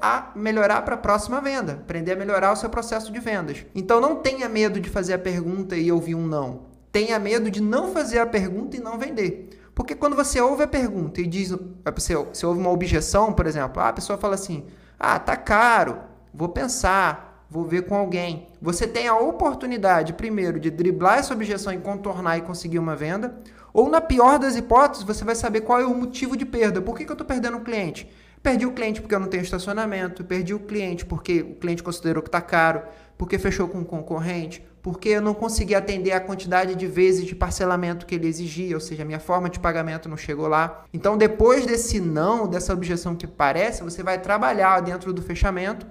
[0.01, 3.65] a melhorar para a próxima venda, aprender a melhorar o seu processo de vendas.
[3.75, 6.67] Então não tenha medo de fazer a pergunta e ouvir um não.
[6.91, 9.49] Tenha medo de não fazer a pergunta e não vender.
[9.75, 11.53] Porque quando você ouve a pergunta e diz,
[11.93, 14.63] você, você ouve uma objeção, por exemplo, a pessoa fala assim:
[14.97, 15.99] "Ah, tá caro,
[16.33, 18.47] vou pensar, vou ver com alguém".
[18.61, 23.37] Você tem a oportunidade primeiro de driblar essa objeção e contornar e conseguir uma venda,
[23.73, 26.81] ou na pior das hipóteses, você vai saber qual é o motivo de perda.
[26.81, 28.09] Por que, que eu estou perdendo o cliente?
[28.45, 32.21] Perdi o cliente porque eu não tenho estacionamento, perdi o cliente porque o cliente considerou
[32.21, 32.83] que está caro,
[33.17, 37.33] porque fechou com um concorrente, porque eu não consegui atender a quantidade de vezes de
[37.33, 40.85] parcelamento que ele exigia, ou seja, a minha forma de pagamento não chegou lá.
[40.93, 45.87] Então, depois desse não, dessa objeção que parece, você vai trabalhar dentro do fechamento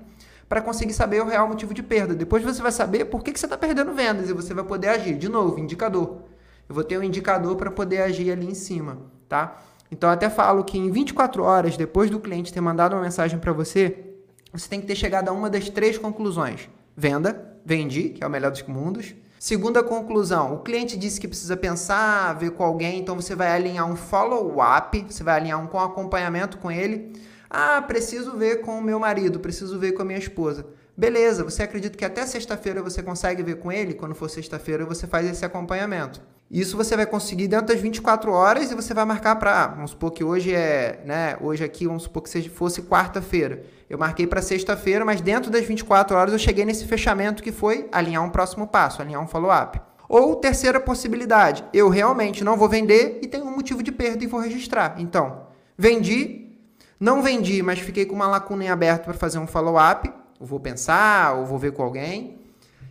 [0.48, 2.14] para conseguir saber o real motivo de perda.
[2.14, 4.90] Depois você vai saber por que, que você está perdendo vendas e você vai poder
[4.90, 5.18] agir.
[5.18, 6.22] De novo, indicador.
[6.68, 9.60] Eu vou ter um indicador para poder agir ali em cima, tá?
[9.90, 13.52] Então, até falo que em 24 horas depois do cliente ter mandado uma mensagem para
[13.52, 14.14] você,
[14.52, 18.30] você tem que ter chegado a uma das três conclusões: venda, vendi, que é o
[18.30, 19.14] melhor dos mundos.
[19.38, 23.86] Segunda conclusão, o cliente disse que precisa pensar, ver com alguém, então você vai alinhar
[23.86, 27.12] um follow-up, você vai alinhar um com acompanhamento com ele.
[27.50, 30.66] Ah, preciso ver com o meu marido, preciso ver com a minha esposa.
[30.96, 33.94] Beleza, você acredita que até sexta-feira você consegue ver com ele?
[33.94, 36.22] Quando for sexta-feira, você faz esse acompanhamento.
[36.50, 40.12] Isso você vai conseguir dentro das 24 horas e você vai marcar para, vamos supor
[40.12, 43.64] que hoje é, né, hoje aqui, vamos supor que seja, fosse quarta-feira.
[43.88, 47.88] Eu marquei para sexta-feira, mas dentro das 24 horas eu cheguei nesse fechamento que foi
[47.90, 49.80] alinhar um próximo passo, alinhar um follow-up.
[50.08, 54.26] Ou terceira possibilidade, eu realmente não vou vender e tenho um motivo de perda e
[54.26, 54.94] vou registrar.
[54.98, 56.52] Então, vendi,
[57.00, 60.60] não vendi, mas fiquei com uma lacuna em aberto para fazer um follow-up, ou vou
[60.60, 62.38] pensar, ou vou ver com alguém.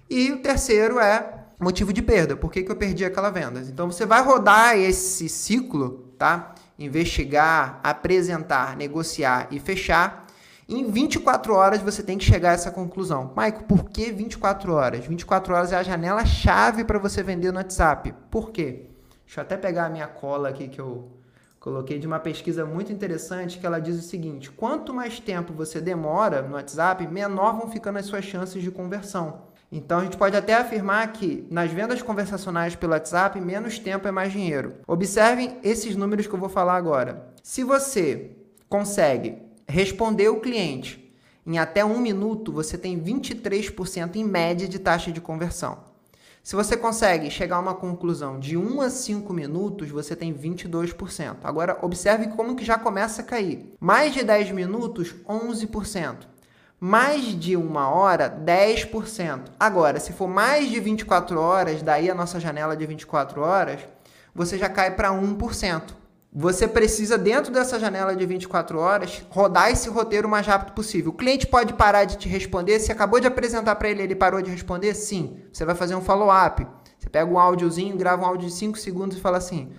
[0.10, 2.36] E o terceiro é motivo de perda.
[2.36, 3.60] Por que, que eu perdi aquela venda?
[3.62, 6.54] Então você vai rodar esse ciclo, tá?
[6.78, 10.28] Investigar, apresentar, negociar e fechar.
[10.68, 13.34] Em 24 horas você tem que chegar a essa conclusão.
[13.36, 15.06] Maico, por que 24 horas?
[15.06, 18.14] 24 horas é a janela chave para você vender no WhatsApp.
[18.32, 18.88] Por quê?
[19.26, 21.12] Deixa eu até pegar a minha cola aqui que eu
[21.60, 25.82] coloquei de uma pesquisa muito interessante que ela diz o seguinte: quanto mais tempo você
[25.82, 29.53] demora no WhatsApp, menor vão ficando as suas chances de conversão.
[29.76, 34.12] Então a gente pode até afirmar que nas vendas conversacionais pelo WhatsApp, menos tempo é
[34.12, 34.76] mais dinheiro.
[34.86, 37.34] Observem esses números que eu vou falar agora.
[37.42, 38.30] Se você
[38.70, 41.12] consegue responder o cliente
[41.44, 45.92] em até um minuto, você tem 23% em média de taxa de conversão.
[46.44, 51.38] Se você consegue chegar a uma conclusão de 1 a 5 minutos, você tem 22%.
[51.44, 53.74] Agora, observe como que já começa a cair.
[53.80, 56.33] Mais de 10 minutos, 11%
[56.86, 59.44] mais de uma hora, 10%.
[59.58, 63.80] Agora, se for mais de 24 horas, daí a nossa janela de 24 horas,
[64.36, 65.82] você já cai para 1%.
[66.34, 71.12] Você precisa, dentro dessa janela de 24 horas, rodar esse roteiro o mais rápido possível.
[71.12, 72.78] O cliente pode parar de te responder.
[72.82, 74.94] Se acabou de apresentar para ele, ele parou de responder?
[74.94, 75.38] Sim.
[75.54, 76.68] Você vai fazer um follow-up.
[77.00, 79.72] Você pega um áudiozinho, grava um áudio de 5 segundos e fala assim: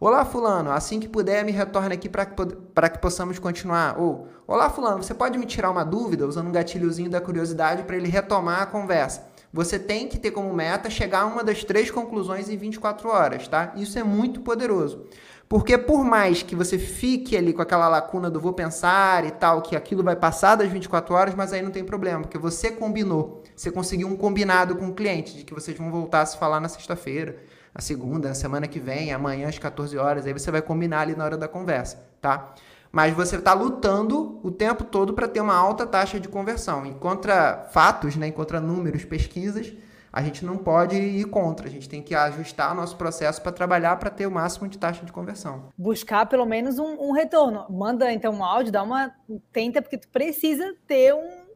[0.00, 3.98] Olá, Fulano, assim que puder, me retorne aqui para que, possamos continuar.
[3.98, 7.96] Ou, Olá, Fulano, você pode me tirar uma dúvida usando um gatilhozinho da curiosidade para
[7.96, 9.26] ele retomar a conversa.
[9.52, 13.48] Você tem que ter como meta chegar a uma das três conclusões em 24 horas,
[13.48, 13.72] tá?
[13.74, 15.04] Isso é muito poderoso.
[15.48, 19.62] Porque por mais que você fique ali com aquela lacuna do vou pensar e tal,
[19.62, 23.42] que aquilo vai passar das 24 horas, mas aí não tem problema, porque você combinou,
[23.56, 26.60] você conseguiu um combinado com o cliente de que vocês vão voltar a se falar
[26.60, 30.62] na sexta-feira a segunda, na semana que vem, amanhã às 14 horas, aí você vai
[30.62, 32.54] combinar ali na hora da conversa, tá?
[32.90, 36.86] Mas você está lutando o tempo todo para ter uma alta taxa de conversão.
[36.86, 39.72] E contra fatos, né, contra números, pesquisas,
[40.12, 41.66] a gente não pode ir contra.
[41.66, 45.04] A gente tem que ajustar nosso processo para trabalhar para ter o máximo de taxa
[45.04, 45.68] de conversão.
[45.76, 47.66] Buscar pelo menos um, um, retorno.
[47.68, 49.14] Manda então um áudio, dá uma
[49.52, 51.46] tenta porque tu precisa ter um,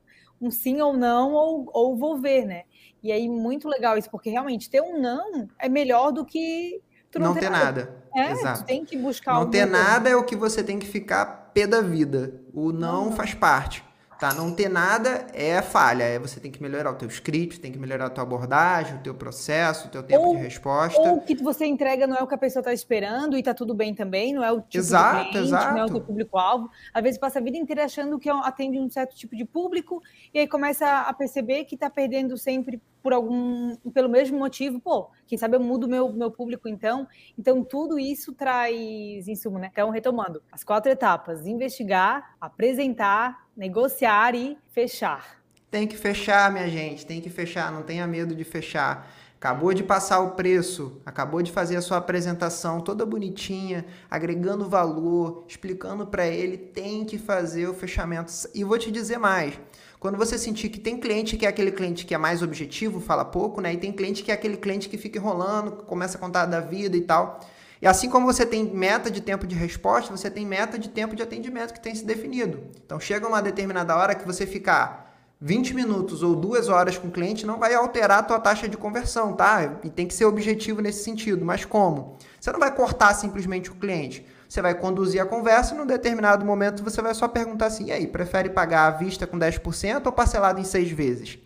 [0.40, 2.64] um sim ou não ou, ou vou ver, né?
[3.02, 7.18] E aí, muito legal isso, porque realmente ter um não é melhor do que tu
[7.18, 7.64] não, não ter nada.
[7.64, 8.02] nada.
[8.14, 8.64] É, Exato.
[8.64, 11.80] tem que buscar Não ter nada é o que você tem que ficar pé da
[11.80, 12.40] vida.
[12.52, 13.84] O não, não faz parte.
[14.22, 14.32] Tá?
[14.32, 16.04] Não ter nada é falha.
[16.04, 19.00] É você tem que melhorar o teu script, tem que melhorar a tua abordagem, o
[19.00, 20.96] teu processo, o teu tempo ou, de resposta.
[21.00, 23.52] Ou o que você entrega não é o que a pessoa está esperando e tá
[23.52, 25.74] tudo bem também, não é o tipo exato, de cliente, exato.
[25.74, 26.70] não é o teu público-alvo.
[26.94, 30.00] Às vezes passa a vida inteira achando que atende um certo tipo de público
[30.32, 35.10] e aí começa a perceber que está perdendo sempre por algum, pelo mesmo motivo, pô,
[35.26, 37.08] quem sabe eu mudo meu, meu público então.
[37.36, 39.68] Então, tudo isso traz insumo, né?
[39.72, 45.42] Então, retomando, as quatro etapas: investigar, apresentar, negociar e fechar.
[45.70, 49.10] Tem que fechar, minha gente, tem que fechar, não tenha medo de fechar.
[49.36, 55.44] Acabou de passar o preço, acabou de fazer a sua apresentação toda bonitinha, agregando valor,
[55.48, 58.32] explicando para ele, tem que fazer o fechamento.
[58.54, 59.58] E vou te dizer mais.
[59.98, 63.24] Quando você sentir que tem cliente que é aquele cliente que é mais objetivo, fala
[63.24, 63.72] pouco, né?
[63.72, 66.96] E tem cliente que é aquele cliente que fica enrolando, começa a contar da vida
[66.96, 67.40] e tal.
[67.82, 71.16] E assim como você tem meta de tempo de resposta, você tem meta de tempo
[71.16, 72.62] de atendimento que tem se definido.
[72.86, 77.10] Então chega uma determinada hora que você ficar 20 minutos ou duas horas com o
[77.10, 79.80] cliente não vai alterar a tua taxa de conversão, tá?
[79.82, 81.44] E tem que ser objetivo nesse sentido.
[81.44, 82.16] Mas como?
[82.40, 84.24] Você não vai cortar simplesmente o cliente.
[84.48, 87.90] Você vai conduzir a conversa e num determinado momento você vai só perguntar assim: e
[87.90, 91.36] aí, prefere pagar à vista com 10% ou parcelado em seis vezes?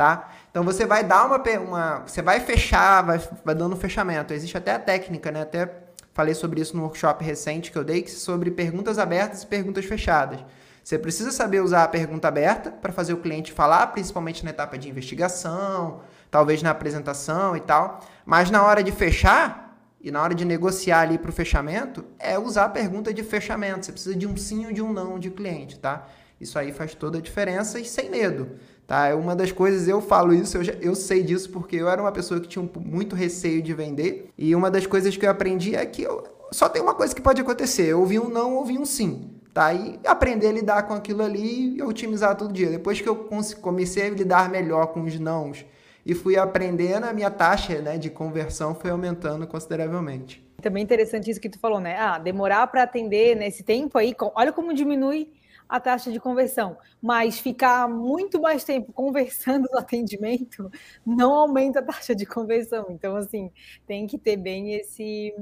[0.00, 0.30] Tá?
[0.50, 4.32] Então você vai dar uma, uma você vai fechar, vai, vai dando um fechamento.
[4.32, 5.42] Existe até a técnica, né?
[5.42, 5.70] Até
[6.14, 10.40] falei sobre isso no workshop recente que eu dei, sobre perguntas abertas e perguntas fechadas.
[10.82, 14.78] Você precisa saber usar a pergunta aberta para fazer o cliente falar, principalmente na etapa
[14.78, 18.00] de investigação, talvez na apresentação e tal.
[18.24, 22.38] Mas na hora de fechar e na hora de negociar ali para o fechamento, é
[22.38, 23.84] usar a pergunta de fechamento.
[23.84, 26.06] Você precisa de um sim ou de um não de cliente, tá?
[26.40, 28.56] Isso aí faz toda a diferença e sem medo.
[28.90, 29.06] Tá?
[29.06, 32.02] É uma das coisas, eu falo isso, eu, já, eu sei disso porque eu era
[32.02, 34.28] uma pessoa que tinha muito receio de vender.
[34.36, 37.22] E uma das coisas que eu aprendi é que eu, só tem uma coisa que
[37.22, 39.30] pode acontecer: eu ouvi um não, ouvi um sim.
[39.54, 39.72] Tá?
[39.72, 42.68] E aprender a lidar com aquilo ali e otimizar todo dia.
[42.68, 43.28] Depois que eu
[43.60, 45.64] comecei a lidar melhor com os nãos
[46.04, 50.44] e fui aprendendo, a minha taxa né, de conversão foi aumentando consideravelmente.
[50.60, 51.96] Também interessante isso que tu falou, né?
[51.96, 55.28] Ah, demorar para atender nesse tempo aí, olha como diminui
[55.70, 60.70] a taxa de conversão, mas ficar muito mais tempo conversando no atendimento
[61.06, 62.86] não aumenta a taxa de conversão.
[62.90, 63.52] Então, assim,
[63.86, 65.32] tem que ter bem esse,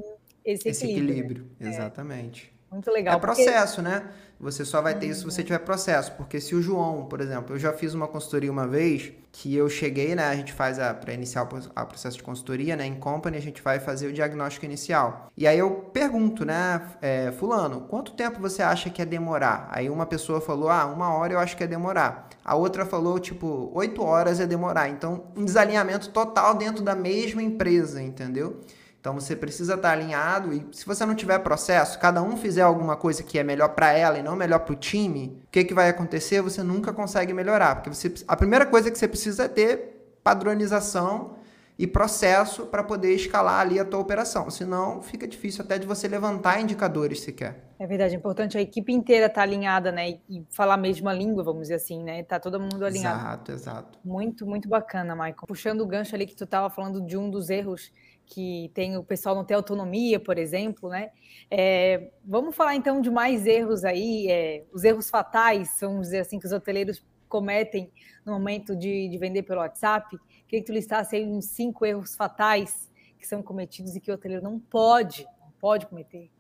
[0.45, 1.19] esse, esse equilíbrio.
[1.19, 1.51] equilíbrio.
[1.59, 1.71] Né?
[1.71, 2.53] Exatamente.
[2.71, 3.17] Muito legal.
[3.17, 3.91] É processo, porque...
[3.91, 4.13] né?
[4.41, 6.13] Você só vai ter isso se você tiver processo.
[6.13, 9.69] Porque se o João, por exemplo, eu já fiz uma consultoria uma vez que eu
[9.69, 10.25] cheguei, né?
[10.25, 12.87] A gente faz a para iniciar o processo de consultoria, né?
[12.87, 15.31] Em company a gente vai fazer o diagnóstico inicial.
[15.37, 16.81] E aí eu pergunto, né?
[17.03, 19.69] É, fulano, quanto tempo você acha que é demorar?
[19.71, 22.29] Aí uma pessoa falou, ah, uma hora eu acho que é demorar.
[22.45, 24.89] A outra falou, tipo, oito horas é demorar.
[24.89, 28.61] Então, um desalinhamento total dentro da mesma empresa, entendeu?
[29.01, 32.97] Então você precisa estar alinhado e se você não tiver processo, cada um fizer alguma
[32.97, 35.75] coisa que é melhor para ela e não melhor para o time, o que, que
[35.75, 36.43] vai acontecer?
[36.43, 41.39] Você nunca consegue melhorar, porque você, a primeira coisa que você precisa é ter padronização
[41.79, 44.51] e processo para poder escalar ali a tua operação.
[44.51, 47.69] Senão fica difícil até de você levantar indicadores sequer.
[47.79, 50.19] É verdade, é importante a equipe inteira estar tá alinhada, né?
[50.29, 52.25] E, falar a mesma língua, vamos dizer assim, né?
[52.25, 53.21] Tá todo mundo alinhado.
[53.21, 53.99] Exato, exato.
[54.05, 55.47] Muito, muito bacana, Michael.
[55.47, 57.93] Puxando o gancho ali que tu estava falando de um dos erros
[58.29, 61.11] que tem o pessoal não ter autonomia, por exemplo, né?
[61.51, 66.39] É, vamos falar então de mais erros aí, é, os erros fatais, vamos dizer assim,
[66.39, 67.91] que os hoteleiros cometem
[68.25, 70.17] no momento de, de vender pelo WhatsApp.
[70.47, 74.15] Queria que tu listasse aí uns cinco erros fatais que são cometidos e que o
[74.15, 76.31] hoteleiro não pode, não pode cometer.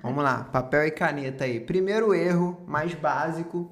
[0.00, 1.60] Vamos lá, papel e caneta aí.
[1.60, 3.70] Primeiro erro, mais básico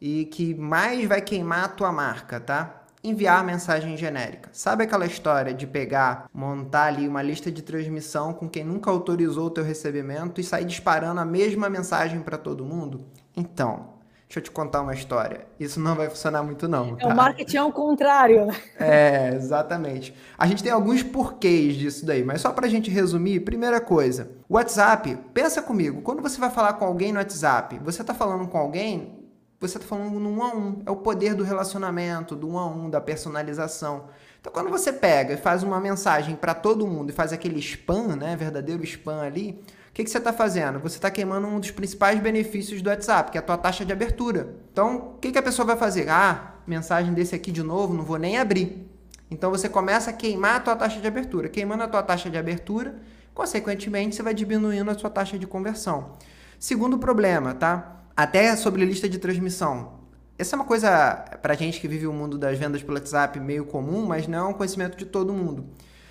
[0.00, 2.83] e que mais vai queimar a tua marca, tá?
[3.04, 4.48] Enviar mensagem genérica.
[4.52, 9.46] Sabe aquela história de pegar, montar ali uma lista de transmissão com quem nunca autorizou
[9.46, 13.04] o teu recebimento e sair disparando a mesma mensagem para todo mundo?
[13.36, 13.94] Então,
[14.26, 15.46] Deixa eu te contar uma história.
[15.60, 16.96] Isso não vai funcionar muito, não.
[16.96, 17.08] Tá?
[17.08, 18.56] É o marketing ao contrário, né?
[18.80, 20.12] É, exatamente.
[20.36, 24.32] A gente tem alguns porquês disso daí, mas só para a gente resumir, primeira coisa:
[24.50, 28.58] WhatsApp, pensa comigo, quando você vai falar com alguém no WhatsApp, você está falando com
[28.58, 29.23] alguém
[29.60, 30.82] você está falando no um a um.
[30.84, 34.06] É o poder do relacionamento, do um a um, da personalização.
[34.40, 38.14] Então, quando você pega e faz uma mensagem para todo mundo e faz aquele spam,
[38.14, 40.80] né, verdadeiro spam ali, o que, que você está fazendo?
[40.80, 43.92] Você está queimando um dos principais benefícios do WhatsApp, que é a tua taxa de
[43.92, 44.56] abertura.
[44.70, 46.10] Então, o que, que a pessoa vai fazer?
[46.10, 48.90] Ah, mensagem desse aqui de novo, não vou nem abrir.
[49.30, 51.48] Então, você começa a queimar a tua taxa de abertura.
[51.48, 52.96] Queimando a tua taxa de abertura,
[53.32, 56.12] consequentemente, você vai diminuindo a sua taxa de conversão.
[56.58, 58.03] Segundo problema, tá?
[58.16, 59.94] Até sobre lista de transmissão.
[60.38, 63.64] Essa é uma coisa, para gente que vive o mundo das vendas pelo WhatsApp, meio
[63.64, 65.66] comum, mas não é um conhecimento de todo mundo.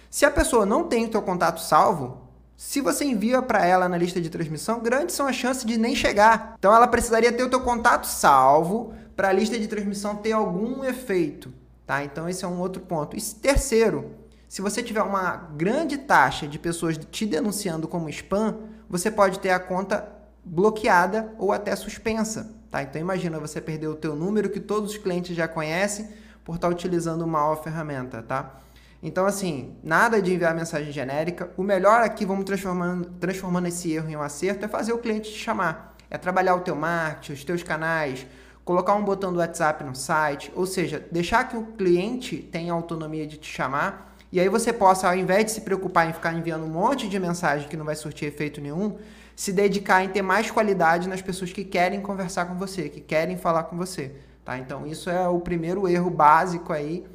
[0.10, 3.98] Se a pessoa não tem o teu contato salvo, se você envia para ela na
[3.98, 6.56] lista de transmissão, grandes são as chances de nem chegar.
[6.60, 10.84] Então ela precisaria ter o teu contato salvo para a lista de transmissão ter algum
[10.84, 11.54] efeito,
[11.86, 12.04] tá?
[12.04, 13.16] Então esse é um outro ponto.
[13.16, 14.12] E terceiro,
[14.50, 18.58] se você tiver uma grande taxa de pessoas te denunciando como spam,
[18.90, 20.13] você pode ter a conta
[20.44, 22.54] bloqueada ou até suspensa.
[22.70, 22.84] Tá?
[22.84, 26.10] Então imagina você perder o teu número que todos os clientes já conhecem
[26.44, 28.60] por estar utilizando uma ferramenta, tá?
[29.02, 31.52] Então assim, nada de enviar mensagem genérica.
[31.56, 35.32] O melhor aqui, vamos transformando, transformando esse erro em um acerto, é fazer o cliente
[35.32, 35.96] te chamar.
[36.10, 38.26] É trabalhar o teu marketing, os teus canais,
[38.66, 43.26] colocar um botão do WhatsApp no site, ou seja, deixar que o cliente tenha autonomia
[43.26, 46.66] de te chamar e aí você possa, ao invés de se preocupar em ficar enviando
[46.66, 48.98] um monte de mensagem que não vai surtir efeito nenhum,
[49.36, 53.38] se dedicar em ter mais qualidade nas pessoas que querem conversar com você, que querem
[53.38, 54.12] falar com você,
[54.46, 54.58] tá?
[54.58, 57.06] Então isso é o primeiro erro básico aí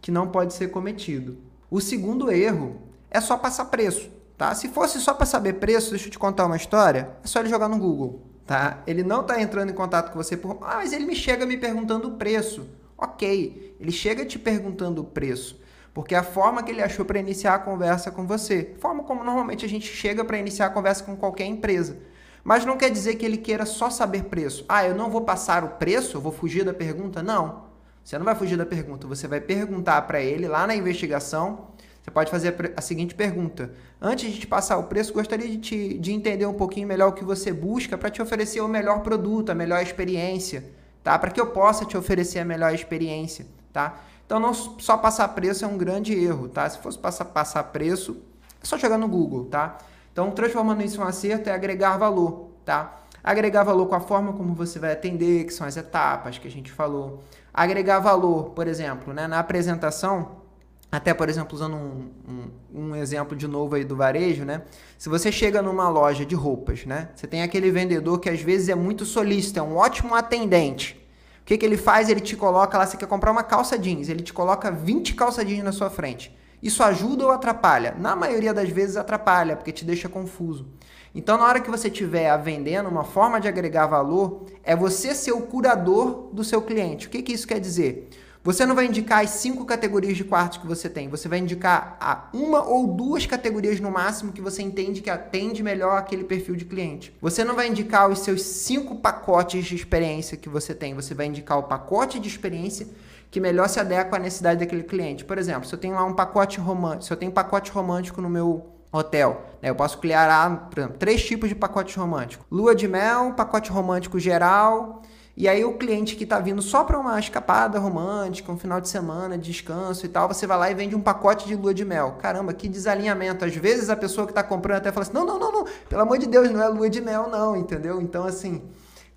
[0.00, 1.36] que não pode ser cometido.
[1.70, 4.54] O segundo erro é só passar preço, tá?
[4.54, 7.48] Se fosse só para saber preço, deixa eu te contar uma história, é só ele
[7.48, 8.82] jogar no Google, tá?
[8.86, 11.56] Ele não está entrando em contato com você por, ah, mas ele me chega me
[11.56, 12.66] perguntando o preço.
[12.96, 15.65] OK, ele chega te perguntando o preço
[15.96, 19.64] porque a forma que ele achou para iniciar a conversa com você, forma como normalmente
[19.64, 21.96] a gente chega para iniciar a conversa com qualquer empresa.
[22.44, 24.62] Mas não quer dizer que ele queira só saber preço.
[24.68, 27.22] Ah, eu não vou passar o preço, eu vou fugir da pergunta?
[27.22, 27.64] Não.
[28.04, 31.68] Você não vai fugir da pergunta, você vai perguntar para ele lá na investigação
[32.02, 35.98] Você pode fazer a seguinte pergunta: Antes de te passar o preço, gostaria de, te,
[35.98, 39.48] de entender um pouquinho melhor o que você busca para te oferecer o melhor produto,
[39.48, 40.62] a melhor experiência,
[41.02, 41.18] tá?
[41.18, 43.98] Para que eu possa te oferecer a melhor experiência, tá?
[44.26, 46.68] Então, não só passar preço é um grande erro, tá?
[46.68, 48.20] Se fosse passar, passar preço,
[48.60, 49.78] é só jogar no Google, tá?
[50.12, 53.02] Então, transformando isso em um acerto é agregar valor, tá?
[53.22, 56.50] Agregar valor com a forma como você vai atender, que são as etapas que a
[56.50, 57.22] gente falou.
[57.54, 60.42] Agregar valor, por exemplo, né, na apresentação,
[60.90, 64.62] até, por exemplo, usando um, um, um, exemplo de novo aí do varejo, né?
[64.98, 67.10] Se você chega numa loja de roupas, né?
[67.14, 71.05] Você tem aquele vendedor que às vezes é muito solícito, é um ótimo atendente.
[71.46, 72.08] O que, que ele faz?
[72.08, 75.44] Ele te coloca lá, você quer comprar uma calça jeans, ele te coloca 20 calça
[75.44, 76.36] jeans na sua frente.
[76.60, 77.94] Isso ajuda ou atrapalha?
[77.96, 80.66] Na maioria das vezes atrapalha, porque te deixa confuso.
[81.14, 85.30] Então, na hora que você estiver vendendo, uma forma de agregar valor é você ser
[85.30, 87.06] o curador do seu cliente.
[87.06, 88.08] O que, que isso quer dizer?
[88.46, 91.08] Você não vai indicar as cinco categorias de quartos que você tem.
[91.08, 95.64] Você vai indicar a uma ou duas categorias no máximo que você entende que atende
[95.64, 97.12] melhor aquele perfil de cliente.
[97.20, 100.94] Você não vai indicar os seus cinco pacotes de experiência que você tem.
[100.94, 102.86] Você vai indicar o pacote de experiência
[103.32, 105.24] que melhor se adequa à necessidade daquele cliente.
[105.24, 108.20] Por exemplo, se eu tenho lá um pacote romântico, se eu tenho um pacote romântico
[108.20, 112.76] no meu hotel, né, eu posso criar, por exemplo, três tipos de pacotes românticos: lua
[112.76, 115.02] de mel, pacote romântico geral
[115.36, 118.88] e aí o cliente que está vindo só para uma escapada romântica, um final de
[118.88, 122.16] semana, descanso e tal, você vai lá e vende um pacote de lua de mel.
[122.18, 123.44] Caramba, que desalinhamento.
[123.44, 126.00] Às vezes a pessoa que está comprando até fala assim: não, não, não, não, pelo
[126.00, 128.00] amor de Deus, não é lua de mel, não, entendeu?
[128.00, 128.62] Então, assim,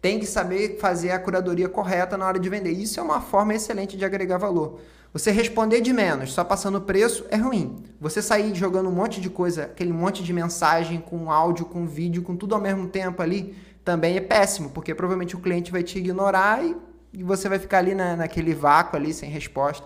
[0.01, 2.71] tem que saber fazer a curadoria correta na hora de vender.
[2.71, 4.81] Isso é uma forma excelente de agregar valor.
[5.13, 7.83] Você responder de menos, só passando preço, é ruim.
[7.99, 12.21] Você sair jogando um monte de coisa, aquele monte de mensagem com áudio, com vídeo,
[12.21, 13.55] com tudo ao mesmo tempo ali
[13.89, 16.75] também é péssimo, porque provavelmente o cliente vai te ignorar e,
[17.11, 19.83] e você vai ficar ali na, naquele vácuo ali sem resposta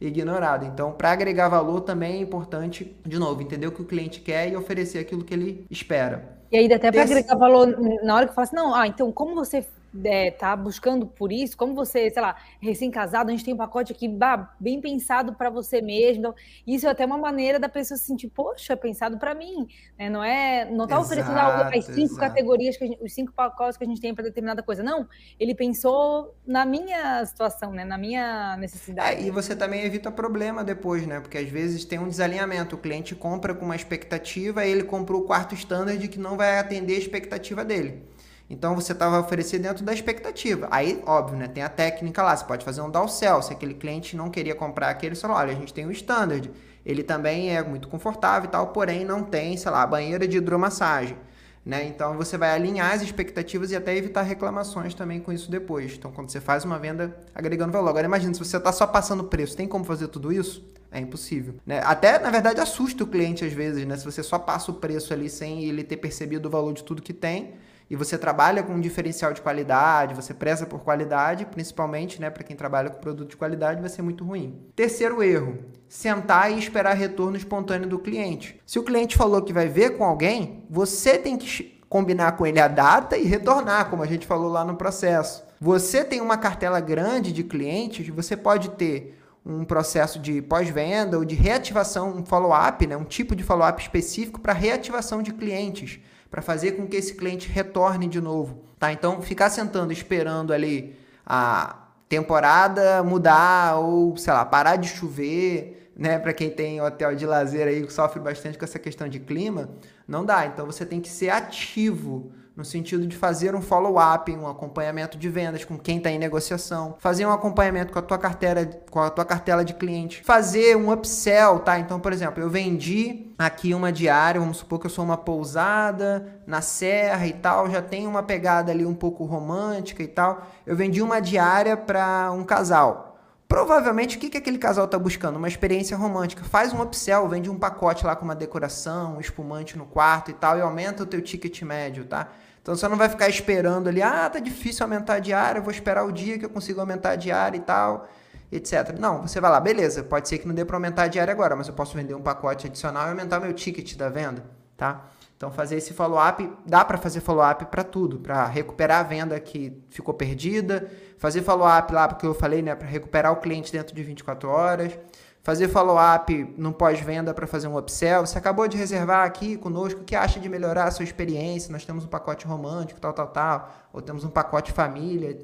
[0.00, 0.66] ignorado.
[0.66, 4.50] Então, para agregar valor também é importante, de novo, entender o que o cliente quer
[4.50, 6.36] e oferecer aquilo que ele espera.
[6.50, 7.68] E aí, até para agregar valor,
[8.02, 9.64] na hora que eu falo assim, não, ah, então como você
[10.04, 13.92] é, tá buscando por isso, como você, sei lá, recém-casado, a gente tem um pacote
[13.92, 16.18] aqui bah, bem pensado para você mesmo.
[16.18, 16.34] Então,
[16.66, 19.66] isso é até uma maneira da pessoa se sentir, poxa, é pensado para mim.
[19.98, 20.10] Né?
[20.10, 22.20] Não é, não tá oferecendo as cinco exato.
[22.20, 24.82] categorias, que gente, os cinco pacotes que a gente tem para determinada coisa.
[24.82, 25.08] Não,
[25.38, 27.84] ele pensou na minha situação, né?
[27.84, 29.22] na minha necessidade.
[29.22, 31.20] É, e você também evita problema depois, né?
[31.20, 32.76] Porque às vezes tem um desalinhamento.
[32.76, 36.58] O cliente compra com uma expectativa, e ele comprou o quarto standard que não vai
[36.58, 38.02] atender a expectativa dele.
[38.48, 40.68] Então você estava oferecendo dentro da expectativa.
[40.70, 41.48] Aí, óbvio, né?
[41.48, 42.36] Tem a técnica lá.
[42.36, 43.42] Você pode fazer um downsell.
[43.42, 46.50] Se aquele cliente não queria comprar aquele, você fala, olha, a gente tem o standard.
[46.84, 51.16] Ele também é muito confortável e tal, porém não tem, sei lá, banheira de hidromassagem.
[51.64, 51.84] Né?
[51.84, 55.94] Então você vai alinhar as expectativas e até evitar reclamações também com isso depois.
[55.94, 57.88] Então, quando você faz uma venda agregando valor.
[57.88, 60.64] Agora imagina, se você está só passando preço, tem como fazer tudo isso?
[60.92, 61.56] É impossível.
[61.66, 61.80] Né?
[61.84, 63.96] Até, na verdade, assusta o cliente às vezes, né?
[63.96, 67.02] Se você só passa o preço ali sem ele ter percebido o valor de tudo
[67.02, 67.54] que tem
[67.88, 72.42] e você trabalha com um diferencial de qualidade, você preza por qualidade, principalmente né, para
[72.42, 74.58] quem trabalha com produto de qualidade, vai ser muito ruim.
[74.74, 75.58] Terceiro erro:
[75.88, 78.60] sentar e esperar retorno espontâneo do cliente.
[78.66, 82.58] Se o cliente falou que vai ver com alguém, você tem que combinar com ele
[82.58, 85.44] a data e retornar, como a gente falou lá no processo.
[85.60, 91.24] Você tem uma cartela grande de clientes, você pode ter um processo de pós-venda ou
[91.24, 96.00] de reativação, um follow-up, né, um tipo de follow-up específico para reativação de clientes
[96.30, 98.92] para fazer com que esse cliente retorne de novo, tá?
[98.92, 106.18] Então, ficar sentando esperando ali a temporada mudar ou, sei lá, parar de chover, né,
[106.18, 109.70] para quem tem hotel de lazer aí que sofre bastante com essa questão de clima,
[110.06, 110.46] não dá.
[110.46, 115.28] Então, você tem que ser ativo no sentido de fazer um follow-up, um acompanhamento de
[115.28, 119.10] vendas com quem está em negociação, fazer um acompanhamento com a tua carteira, com a
[119.10, 121.78] tua cartela de clientes, fazer um upsell, tá?
[121.78, 126.40] Então, por exemplo, eu vendi aqui uma diária, vamos supor que eu sou uma pousada
[126.46, 130.46] na serra e tal, já tem uma pegada ali um pouco romântica e tal.
[130.66, 133.05] Eu vendi uma diária para um casal.
[133.48, 135.36] Provavelmente, o que, que aquele casal está buscando?
[135.36, 136.42] Uma experiência romântica.
[136.42, 140.34] Faz um upsell, vende um pacote lá com uma decoração, um espumante no quarto e
[140.34, 142.28] tal, e aumenta o teu ticket médio, tá?
[142.60, 146.04] Então você não vai ficar esperando ali, ah, tá difícil aumentar a diária, vou esperar
[146.04, 148.08] o dia que eu consigo aumentar a diária e tal,
[148.50, 148.98] etc.
[148.98, 151.54] Não, você vai lá, beleza, pode ser que não dê para aumentar a diária agora,
[151.54, 154.44] mas eu posso vender um pacote adicional e aumentar meu ticket da venda,
[154.76, 155.04] tá?
[155.36, 159.82] Então fazer esse follow-up, dá para fazer follow-up para tudo, para recuperar a venda que
[159.90, 164.02] ficou perdida, fazer follow-up lá porque eu falei, né, para recuperar o cliente dentro de
[164.02, 164.98] 24 horas,
[165.42, 168.24] fazer follow-up no pós-venda para fazer um upsell.
[168.24, 171.70] Você acabou de reservar aqui conosco, o que acha de melhorar a sua experiência?
[171.70, 175.38] Nós temos um pacote romântico, tal, tal, tal, ou temos um pacote família.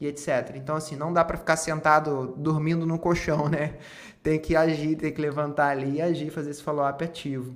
[0.00, 0.52] e etc.
[0.54, 3.76] Então, assim, não dá para ficar sentado dormindo no colchão, né?
[4.22, 7.54] Tem que agir, tem que levantar ali e agir, fazer esse follow-up ativo.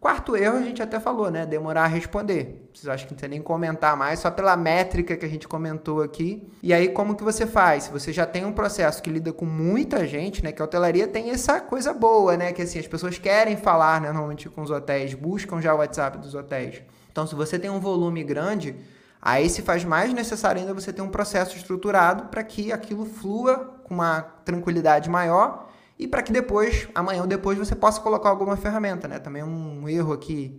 [0.00, 1.44] Quarto erro, a gente até falou, né?
[1.44, 2.66] Demorar a responder.
[2.72, 6.00] Vocês acham que não tem nem comentar mais, só pela métrica que a gente comentou
[6.00, 6.50] aqui.
[6.62, 7.84] E aí, como que você faz?
[7.84, 10.52] Se você já tem um processo que lida com muita gente, né?
[10.52, 12.50] Que a hotelaria tem essa coisa boa, né?
[12.50, 14.10] Que assim, as pessoas querem falar, né?
[14.10, 16.82] Normalmente com os hotéis, buscam já o WhatsApp dos hotéis.
[17.12, 18.76] Então, se você tem um volume grande,
[19.20, 23.78] aí se faz mais necessário ainda você ter um processo estruturado para que aquilo flua
[23.84, 25.68] com uma tranquilidade maior
[26.00, 29.18] e para que depois, amanhã ou depois, você possa colocar alguma ferramenta, né?
[29.18, 30.58] Também um erro aqui,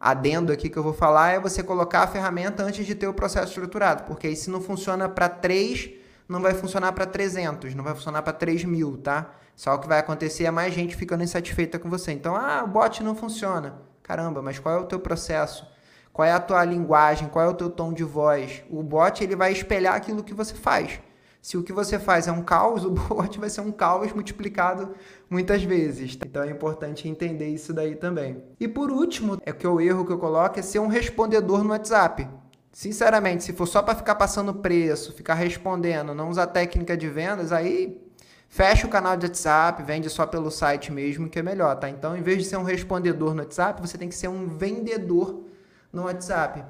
[0.00, 3.14] adendo aqui que eu vou falar, é você colocar a ferramenta antes de ter o
[3.14, 5.90] processo estruturado, porque aí se não funciona para 3,
[6.28, 9.30] não vai funcionar para 300, não vai funcionar para 3 mil, tá?
[9.54, 12.10] Só o que vai acontecer é mais gente ficando insatisfeita com você.
[12.10, 13.76] Então, ah, o bot não funciona.
[14.02, 15.64] Caramba, mas qual é o teu processo?
[16.12, 17.28] Qual é a tua linguagem?
[17.28, 18.64] Qual é o teu tom de voz?
[18.68, 20.98] O bot ele vai espelhar aquilo que você faz.
[21.42, 24.94] Se o que você faz é um caos, o bot vai ser um caos multiplicado
[25.28, 26.18] muitas vezes.
[26.24, 28.42] Então é importante entender isso daí também.
[28.58, 31.70] E por último, é que o erro que eu coloco é ser um respondedor no
[31.70, 32.28] WhatsApp.
[32.72, 37.50] Sinceramente, se for só para ficar passando preço, ficar respondendo, não usar técnica de vendas,
[37.50, 38.00] aí
[38.48, 41.88] fecha o canal de WhatsApp, vende só pelo site mesmo, que é melhor, tá?
[41.88, 45.44] Então, em vez de ser um respondedor no WhatsApp, você tem que ser um vendedor
[45.92, 46.64] no WhatsApp.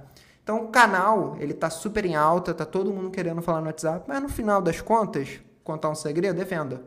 [0.50, 4.04] Então o canal, ele tá super em alta, tá todo mundo querendo falar no WhatsApp,
[4.08, 6.82] mas no final das contas, contar um segredo é venda.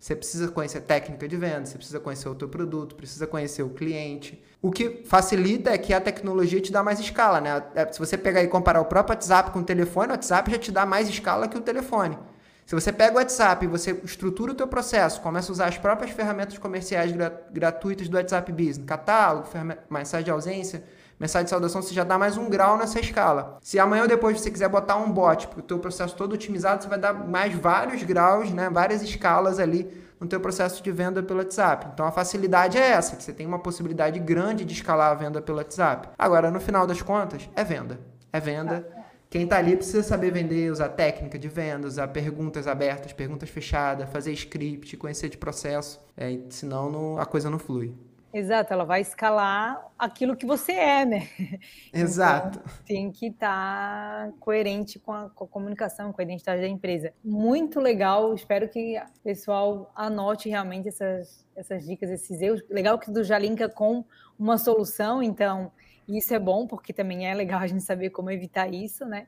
[0.00, 3.68] Você precisa conhecer técnica de venda, você precisa conhecer o teu produto, precisa conhecer o
[3.68, 4.42] cliente.
[4.62, 7.62] O que facilita é que a tecnologia te dá mais escala, né?
[7.74, 10.58] É, se você pegar e comparar o próprio WhatsApp com o telefone, o WhatsApp já
[10.58, 12.18] te dá mais escala que o telefone.
[12.64, 15.76] Se você pega o WhatsApp e você estrutura o teu processo, começa a usar as
[15.76, 17.12] próprias ferramentas comerciais
[17.50, 19.48] gratuitas do WhatsApp Business, catálogo,
[19.90, 20.82] mensagem de ausência,
[21.22, 23.56] mensagem de saudação, você já dá mais um grau nessa escala.
[23.62, 26.82] Se amanhã ou depois você quiser botar um bot para o teu processo todo otimizado,
[26.82, 31.22] você vai dar mais vários graus, né, várias escalas ali no teu processo de venda
[31.22, 31.90] pelo WhatsApp.
[31.94, 35.40] Então a facilidade é essa, que você tem uma possibilidade grande de escalar a venda
[35.40, 36.08] pelo WhatsApp.
[36.18, 38.00] Agora, no final das contas, é venda.
[38.32, 38.84] É venda.
[39.30, 44.10] Quem está ali precisa saber vender, usar técnica de venda, usar perguntas abertas, perguntas fechadas,
[44.10, 46.00] fazer script, conhecer de processo.
[46.16, 47.94] É, senão não, a coisa não flui.
[48.32, 51.28] Exato, ela vai escalar aquilo que você é, né?
[51.92, 52.60] Exato.
[52.60, 56.68] Então, tem que estar tá coerente com a, com a, comunicação, com a identidade da
[56.68, 57.12] empresa.
[57.22, 62.62] Muito legal, espero que o pessoal anote realmente essas, essas dicas, esses erros.
[62.70, 64.02] Legal que tu já linka com
[64.38, 65.70] uma solução, então
[66.08, 69.26] isso é bom, porque também é legal a gente saber como evitar isso, né?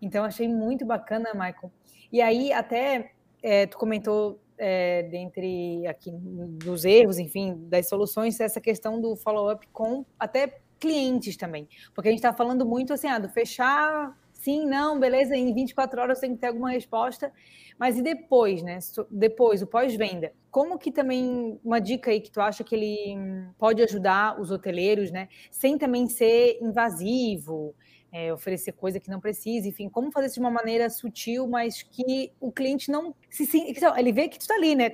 [0.00, 1.70] Então achei muito bacana, Michael.
[2.10, 8.60] E aí, até é, tu comentou é, dentre aqui dos erros, enfim, das soluções, essa
[8.60, 11.68] questão do follow-up com até clientes também.
[11.94, 16.00] Porque a gente está falando muito assim, ah, do fechar, sim, não, beleza, em 24
[16.00, 17.32] horas tem que ter alguma resposta.
[17.78, 18.78] Mas e depois, né?
[19.08, 20.32] Depois, o pós-venda.
[20.50, 23.16] Como que também, uma dica aí que tu acha que ele
[23.56, 25.28] pode ajudar os hoteleiros, né?
[25.50, 27.74] Sem também ser invasivo,
[28.12, 31.82] é, oferecer coisa que não precisa, enfim, como fazer isso de uma maneira sutil, mas
[31.82, 34.90] que o cliente não se, se ele vê que tu está ali, né?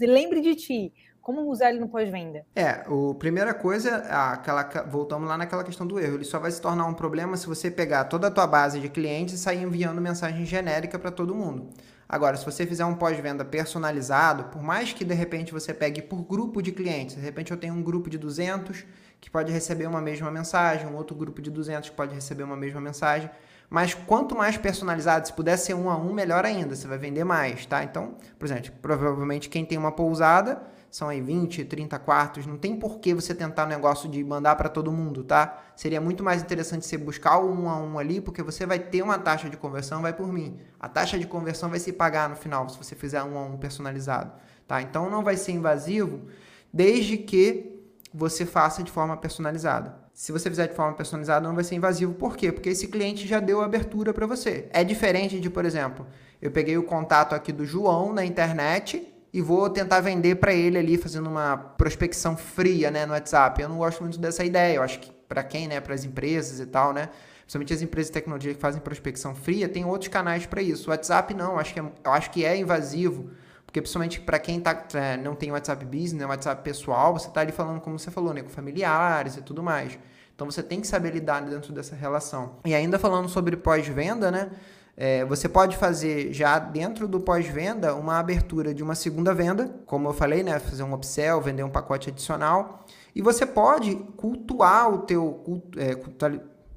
[0.00, 0.92] Lembre de ti.
[1.20, 2.44] Como usar ele no pós-venda?
[2.56, 3.98] É, a primeira coisa,
[4.32, 6.16] aquela, voltamos lá naquela questão do erro.
[6.16, 8.88] Ele só vai se tornar um problema se você pegar toda a tua base de
[8.88, 11.70] clientes e sair enviando mensagem genérica para todo mundo.
[12.08, 16.22] Agora, se você fizer um pós-venda personalizado, por mais que de repente você pegue por
[16.24, 18.84] grupo de clientes, de repente eu tenho um grupo de 200
[19.22, 22.56] que pode receber uma mesma mensagem, um outro grupo de 200 que pode receber uma
[22.56, 23.30] mesma mensagem.
[23.70, 27.22] Mas quanto mais personalizado, se puder ser um a um, melhor ainda, você vai vender
[27.22, 27.84] mais, tá?
[27.84, 30.60] Então, por exemplo, provavelmente quem tem uma pousada,
[30.90, 34.24] são aí 20, 30 quartos, não tem por que você tentar o um negócio de
[34.24, 35.56] mandar para todo mundo, tá?
[35.76, 39.02] Seria muito mais interessante você buscar o um a um ali, porque você vai ter
[39.02, 40.58] uma taxa de conversão, vai por mim.
[40.80, 43.56] A taxa de conversão vai se pagar no final, se você fizer um a um
[43.56, 44.32] personalizado,
[44.66, 44.82] tá?
[44.82, 46.26] Então não vai ser invasivo,
[46.72, 47.71] desde que
[48.12, 49.94] você faça de forma personalizada.
[50.12, 52.12] Se você fizer de forma personalizada, não vai ser invasivo.
[52.12, 52.52] Por quê?
[52.52, 54.68] Porque esse cliente já deu abertura para você.
[54.70, 56.06] É diferente de, por exemplo,
[56.40, 60.76] eu peguei o contato aqui do João na internet e vou tentar vender para ele
[60.76, 63.62] ali fazendo uma prospecção fria, né, no WhatsApp.
[63.62, 64.76] Eu não gosto muito dessa ideia.
[64.76, 67.08] Eu acho que para quem, né, para as empresas e tal, né,
[67.40, 70.88] principalmente as empresas de tecnologia que fazem prospecção fria, tem outros canais para isso.
[70.88, 73.30] O WhatsApp não, acho que é, eu acho que é invasivo
[73.72, 77.40] porque principalmente para quem tá, é, não tem WhatsApp Business, né, WhatsApp pessoal, você está
[77.40, 79.98] ali falando, como você falou, né, com familiares e tudo mais.
[80.34, 82.56] Então você tem que saber lidar dentro dessa relação.
[82.66, 84.50] E ainda falando sobre pós-venda, né?
[84.94, 90.06] É, você pode fazer já dentro do pós-venda uma abertura de uma segunda venda, como
[90.06, 90.58] eu falei, né?
[90.58, 92.84] Fazer um upsell, vender um pacote adicional.
[93.14, 95.62] E você pode cultuar o teu.
[95.78, 95.96] É,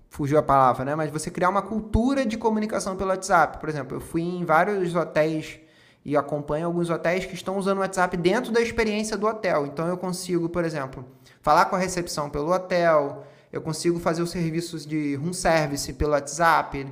[0.10, 0.96] fugiu a palavra, né?
[0.96, 3.58] Mas você criar uma cultura de comunicação pelo WhatsApp.
[3.58, 5.60] Por exemplo, eu fui em vários hotéis
[6.06, 9.66] e acompanho alguns hotéis que estão usando o WhatsApp dentro da experiência do hotel.
[9.66, 11.04] Então eu consigo, por exemplo,
[11.42, 16.12] falar com a recepção pelo hotel, eu consigo fazer os serviços de room service pelo
[16.12, 16.88] WhatsApp,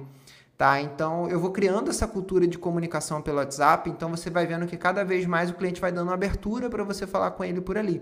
[0.58, 0.82] tá?
[0.82, 4.78] Então eu vou criando essa cultura de comunicação pelo WhatsApp, então você vai vendo que
[4.78, 8.02] cada vez mais o cliente vai dando abertura para você falar com ele por ali.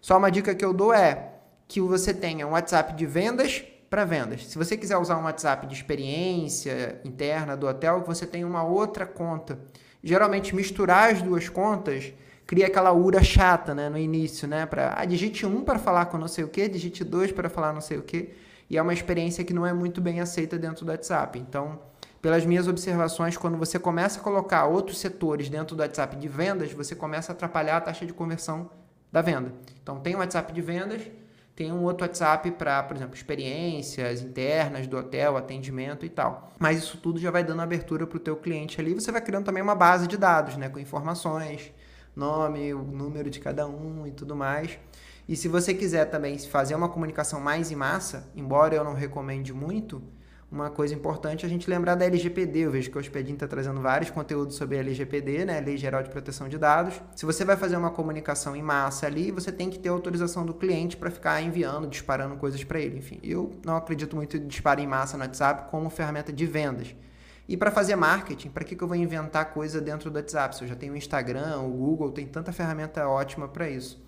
[0.00, 1.32] Só uma dica que eu dou é
[1.66, 4.46] que você tenha um WhatsApp de vendas para vendas.
[4.46, 9.04] Se você quiser usar um WhatsApp de experiência interna do hotel, você tem uma outra
[9.04, 9.58] conta.
[10.02, 12.12] Geralmente misturar as duas contas
[12.46, 16.18] cria aquela ura chata, né, no início, né, para ah, digite um para falar com
[16.18, 18.30] não sei o que, digite dois para falar não sei o que,
[18.68, 21.38] e é uma experiência que não é muito bem aceita dentro do WhatsApp.
[21.38, 21.78] Então,
[22.20, 26.72] pelas minhas observações, quando você começa a colocar outros setores dentro do WhatsApp de vendas,
[26.72, 28.70] você começa a atrapalhar a taxa de conversão
[29.10, 29.52] da venda.
[29.82, 31.02] Então, tem o WhatsApp de vendas,
[31.54, 36.50] tem um outro WhatsApp para, por exemplo, experiências internas do hotel, atendimento e tal.
[36.58, 38.94] Mas isso tudo já vai dando abertura para o teu cliente ali.
[38.94, 41.72] Você vai criando também uma base de dados, né, com informações,
[42.16, 44.78] nome, o número de cada um e tudo mais.
[45.28, 49.52] E se você quiser também fazer uma comunicação mais em massa, embora eu não recomende
[49.52, 50.02] muito,
[50.52, 52.58] uma coisa importante é a gente lembrar da LGPD.
[52.58, 55.58] Eu vejo que o Hospedin está trazendo vários conteúdos sobre a LGPD, né?
[55.60, 57.00] Lei Geral de Proteção de Dados.
[57.16, 60.52] Se você vai fazer uma comunicação em massa ali, você tem que ter autorização do
[60.52, 62.98] cliente para ficar enviando, disparando coisas para ele.
[62.98, 66.94] Enfim, eu não acredito muito em disparo em massa no WhatsApp como ferramenta de vendas.
[67.48, 70.54] E para fazer marketing, para que, que eu vou inventar coisa dentro do WhatsApp?
[70.54, 73.98] Se eu já tenho o Instagram, o Google, tem tanta ferramenta ótima para isso.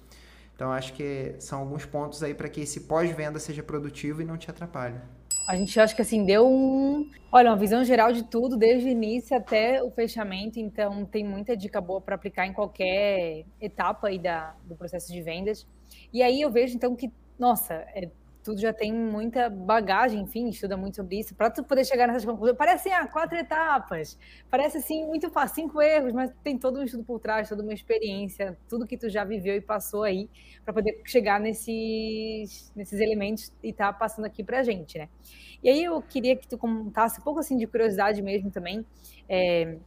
[0.55, 4.37] Então acho que são alguns pontos aí para que esse pós-venda seja produtivo e não
[4.37, 5.01] te atrapalhe.
[5.47, 8.91] A gente acho que assim deu um, olha, uma visão geral de tudo desde o
[8.91, 14.19] início até o fechamento, então tem muita dica boa para aplicar em qualquer etapa aí
[14.19, 15.67] da, do processo de vendas.
[16.13, 18.09] E aí eu vejo então que, nossa, é
[18.45, 22.27] tudo já tem muita bagagem, enfim, estuda muito sobre isso, para tu poder chegar nessas
[22.27, 22.57] conclusões.
[22.59, 24.19] Parece assim, ah, quatro etapas,
[24.51, 27.73] parece assim, muito fácil, cinco erros, mas tem todo um estudo por trás, toda uma
[27.73, 30.29] experiência, tudo que tu já viveu e passou aí,
[30.63, 35.09] para poder chegar nesses, nesses elementos e tá passando aqui para a gente, né?
[35.63, 38.85] E aí eu queria que tu contasse um pouco assim de curiosidade mesmo também,
[39.27, 39.79] é,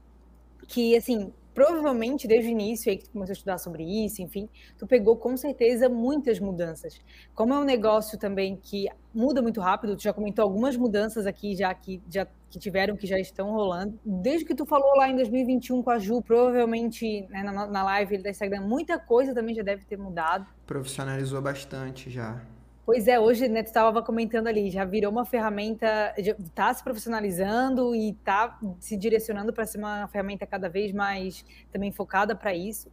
[0.68, 4.48] que assim, provavelmente desde o início aí que tu começou a estudar sobre isso, enfim,
[4.78, 7.02] tu pegou com certeza muitas mudanças.
[7.34, 11.56] Como é um negócio também que muda muito rápido, tu já comentou algumas mudanças aqui
[11.56, 14.00] já que já que tiveram, que já estão rolando.
[14.06, 18.20] Desde que tu falou lá em 2021 com a Ju, provavelmente né, na, na live
[18.20, 20.46] da Instagram, muita coisa também já deve ter mudado.
[20.68, 22.40] Profissionalizou bastante já.
[22.88, 27.94] Pois é, hoje né, tu estava comentando ali, já virou uma ferramenta, está se profissionalizando
[27.94, 32.90] e está se direcionando para ser uma ferramenta cada vez mais também focada para isso.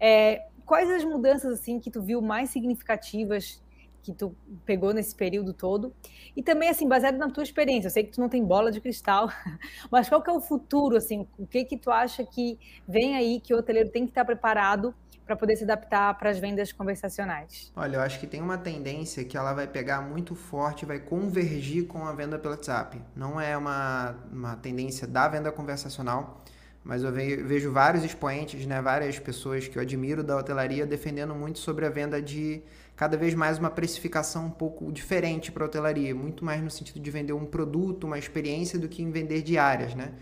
[0.00, 3.62] É, quais as mudanças assim que tu viu mais significativas
[4.02, 4.34] que tu
[4.64, 5.94] pegou nesse período todo?
[6.34, 8.80] E também assim, baseado na tua experiência, eu sei que tu não tem bola de
[8.80, 9.28] cristal,
[9.92, 11.28] mas qual que é o futuro assim?
[11.38, 14.94] O que que tu acha que vem aí que o hoteleiro tem que estar preparado
[15.24, 17.72] para poder se adaptar para as vendas conversacionais?
[17.74, 21.86] Olha, eu acho que tem uma tendência que ela vai pegar muito forte, vai convergir
[21.86, 23.00] com a venda pelo WhatsApp.
[23.16, 26.44] Não é uma, uma tendência da venda conversacional,
[26.84, 31.58] mas eu vejo vários expoentes, né, várias pessoas que eu admiro da hotelaria defendendo muito
[31.58, 32.62] sobre a venda de
[32.94, 37.00] cada vez mais uma precificação um pouco diferente para a hotelaria, muito mais no sentido
[37.00, 40.12] de vender um produto, uma experiência do que em vender diárias, né?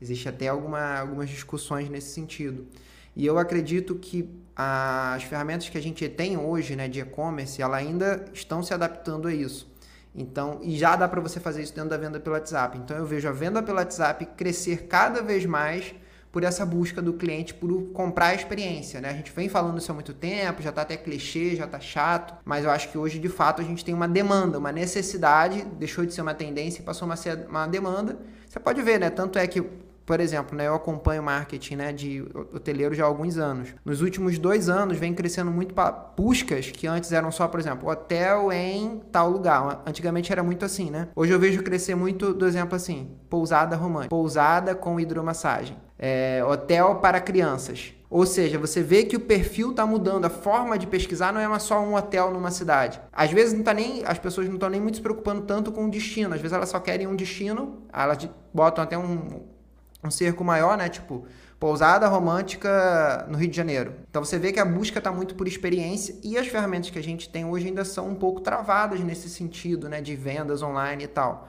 [0.00, 2.66] Existe até alguma, algumas discussões nesse sentido.
[3.14, 7.76] E eu acredito que as ferramentas que a gente tem hoje, né, de e-commerce, ela
[7.76, 9.70] ainda estão se adaptando a isso.
[10.14, 12.76] Então, e já dá para você fazer isso dentro da venda pelo WhatsApp.
[12.78, 15.94] Então, eu vejo a venda pelo WhatsApp crescer cada vez mais
[16.30, 19.10] por essa busca do cliente por comprar a experiência, né?
[19.10, 22.34] A gente vem falando isso há muito tempo, já está até clichê, já está chato,
[22.42, 26.06] mas eu acho que hoje, de fato, a gente tem uma demanda, uma necessidade, deixou
[26.06, 28.18] de ser uma tendência e passou a ser uma demanda.
[28.48, 29.10] Você pode ver, né?
[29.10, 29.62] Tanto é que
[30.04, 32.22] por exemplo, né, eu acompanho marketing né, de
[32.52, 33.74] hoteleiro já há alguns anos.
[33.84, 35.74] Nos últimos dois anos vem crescendo muito
[36.16, 39.82] buscas que antes eram só, por exemplo, hotel em tal lugar.
[39.86, 41.08] Antigamente era muito assim, né?
[41.14, 46.96] Hoje eu vejo crescer muito do exemplo assim, pousada romântica, pousada com hidromassagem, é, hotel
[46.96, 47.94] para crianças.
[48.12, 51.58] Ou seja, você vê que o perfil está mudando, a forma de pesquisar não é
[51.58, 53.00] só um hotel numa cidade.
[53.10, 55.86] Às vezes não tá nem, as pessoas não estão nem muito se preocupando tanto com
[55.86, 56.34] o destino.
[56.34, 59.44] Às vezes elas só querem um destino, elas botam até um,
[60.02, 60.88] um cerco maior, né?
[60.88, 61.26] Tipo,
[61.58, 63.94] pousada romântica no Rio de Janeiro.
[64.10, 67.02] Então você vê que a busca está muito por experiência e as ferramentas que a
[67.02, 70.00] gente tem hoje ainda são um pouco travadas nesse sentido, né?
[70.00, 71.48] De vendas online e tal.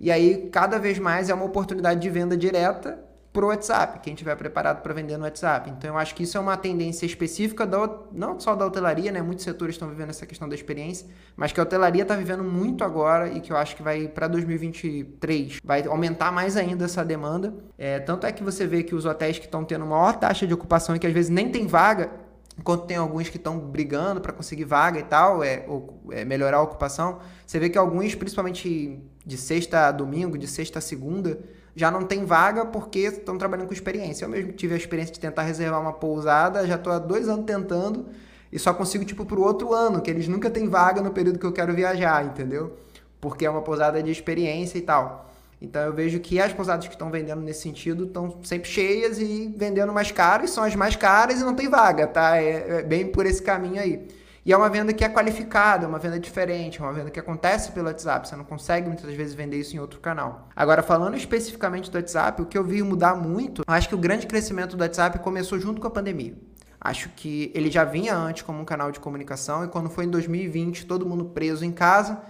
[0.00, 3.03] E aí, cada vez mais é uma oportunidade de venda direta
[3.34, 5.68] pro WhatsApp, quem tiver preparado para vender no WhatsApp.
[5.68, 9.20] Então eu acho que isso é uma tendência específica da, não só da hotelaria, né?
[9.20, 12.84] Muitos setores estão vivendo essa questão da experiência, mas que a hotelaria está vivendo muito
[12.84, 17.52] agora e que eu acho que vai para 2023 vai aumentar mais ainda essa demanda.
[17.76, 20.54] É, tanto é que você vê que os hotéis que estão tendo maior taxa de
[20.54, 22.12] ocupação e que às vezes nem tem vaga,
[22.56, 26.58] enquanto tem alguns que estão brigando para conseguir vaga e tal, é, ou, é, melhorar
[26.58, 31.40] a ocupação, você vê que alguns, principalmente de sexta a domingo, de sexta a segunda,
[31.76, 34.24] já não tem vaga porque estão trabalhando com experiência.
[34.24, 37.44] Eu mesmo tive a experiência de tentar reservar uma pousada, já estou há dois anos
[37.44, 38.06] tentando
[38.52, 41.38] e só consigo, tipo, para o outro ano, que eles nunca têm vaga no período
[41.38, 42.76] que eu quero viajar, entendeu?
[43.20, 45.28] Porque é uma pousada de experiência e tal.
[45.60, 49.52] Então eu vejo que as pousadas que estão vendendo nesse sentido estão sempre cheias e
[49.56, 52.36] vendendo mais caro, e são as mais caras e não tem vaga, tá?
[52.36, 54.06] É, é bem por esse caminho aí.
[54.46, 57.18] E é uma venda que é qualificada, é uma venda diferente, é uma venda que
[57.18, 58.28] acontece pelo WhatsApp.
[58.28, 60.48] Você não consegue muitas vezes vender isso em outro canal.
[60.54, 63.98] Agora, falando especificamente do WhatsApp, o que eu vi mudar muito, eu acho que o
[63.98, 66.34] grande crescimento do WhatsApp começou junto com a pandemia.
[66.78, 70.10] Acho que ele já vinha antes como um canal de comunicação e quando foi em
[70.10, 72.20] 2020, todo mundo preso em casa,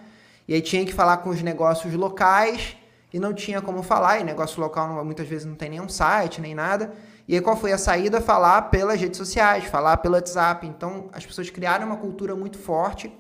[0.47, 2.77] e aí tinha que falar com os negócios locais
[3.13, 6.55] e não tinha como falar, e negócio local muitas vezes não tem nenhum site, nem
[6.55, 6.93] nada.
[7.27, 8.21] E aí qual foi a saída?
[8.21, 10.67] Falar pelas redes sociais, falar pelo WhatsApp.
[10.67, 13.13] Então as pessoas criaram uma cultura muito forte.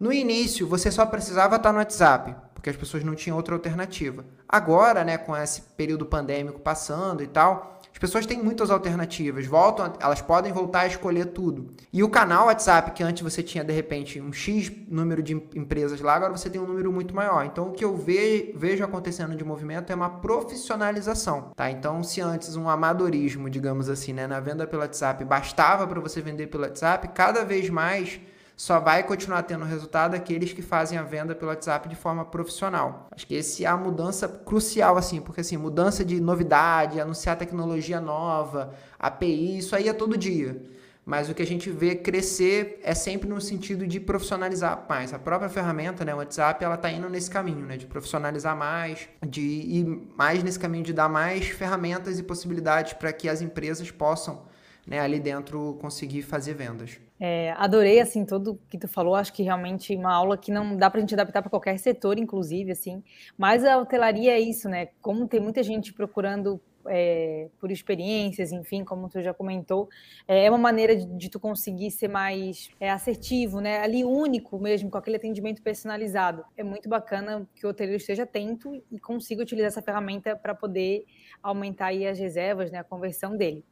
[0.00, 4.24] No início, você só precisava estar no WhatsApp, porque as pessoas não tinham outra alternativa.
[4.48, 10.20] Agora, né, com esse período pandêmico passando e tal, pessoas têm muitas alternativas, voltam, elas
[10.20, 11.72] podem voltar a escolher tudo.
[11.92, 16.00] E o canal WhatsApp, que antes você tinha de repente um X número de empresas
[16.00, 17.46] lá, agora você tem um número muito maior.
[17.46, 21.70] Então o que eu vejo acontecendo de movimento é uma profissionalização, tá?
[21.70, 26.20] Então se antes um amadorismo, digamos assim, né, na venda pelo WhatsApp bastava para você
[26.20, 28.20] vender pelo WhatsApp, cada vez mais
[28.56, 33.08] só vai continuar tendo resultado aqueles que fazem a venda pelo WhatsApp de forma profissional.
[33.10, 38.00] Acho que esse é a mudança crucial, assim, porque assim, mudança de novidade, anunciar tecnologia
[38.00, 40.62] nova, API, isso aí é todo dia.
[41.04, 45.12] Mas o que a gente vê crescer é sempre no sentido de profissionalizar mais.
[45.12, 49.08] A própria ferramenta, né, o WhatsApp, ela está indo nesse caminho, né, de profissionalizar mais,
[49.26, 53.90] de ir mais nesse caminho de dar mais ferramentas e possibilidades para que as empresas
[53.90, 54.42] possam,
[54.86, 56.98] né, ali dentro conseguir fazer vendas.
[57.20, 59.14] É, adorei, assim, tudo que tu falou.
[59.14, 62.18] Acho que realmente uma aula que não dá para a gente adaptar para qualquer setor,
[62.18, 63.02] inclusive, assim.
[63.38, 64.88] Mas a hotelaria é isso, né?
[65.00, 69.88] Como tem muita gente procurando é, por experiências, enfim, como tu já comentou,
[70.26, 73.80] é, é uma maneira de, de tu conseguir ser mais é, assertivo, né?
[73.80, 76.44] Ali único mesmo, com aquele atendimento personalizado.
[76.56, 81.04] É muito bacana que o hoteleiro esteja atento e consiga utilizar essa ferramenta para poder
[81.42, 83.64] aumentar aí as reservas, né, a conversão dele.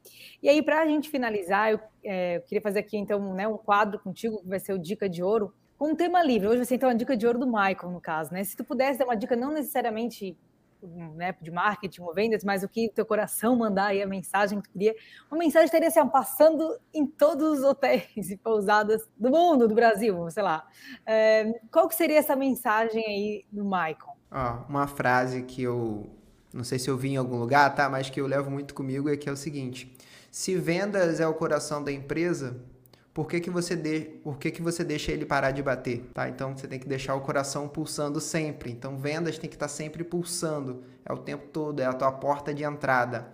[0.43, 3.57] E aí, para a gente finalizar, eu, é, eu, queria fazer aqui então né, um
[3.57, 6.47] quadro contigo, que vai ser o Dica de Ouro, com um tema livre.
[6.47, 8.45] Hoje vai ser então a dica de ouro do Michael, no caso, né?
[8.45, 10.37] Se tu pudesse dar uma dica não necessariamente
[10.83, 14.69] né, de marketing ou vendas, mas o que teu coração mandar aí, a mensagem que
[14.69, 14.95] tu queria.
[15.31, 20.31] Uma mensagem estaria assim, passando em todos os hotéis e pousadas do mundo, do Brasil,
[20.31, 20.67] sei lá.
[21.07, 24.17] É, qual que seria essa mensagem aí do Michael?
[24.31, 26.09] Ah, uma frase que eu
[26.53, 27.89] não sei se eu vi em algum lugar, tá?
[27.89, 29.97] Mas que eu levo muito comigo é que é o seguinte:
[30.31, 32.61] se vendas é o coração da empresa,
[33.21, 34.01] por que, que, você, de...
[34.25, 36.11] por que, que você deixa ele parar de bater?
[36.15, 36.27] Tá?
[36.27, 38.73] Então você tem que deixar o coração pulsando sempre.
[38.73, 40.83] Então vendas tem que estar sempre pulsando.
[41.05, 43.29] É o tempo todo, é a tua porta de entrada.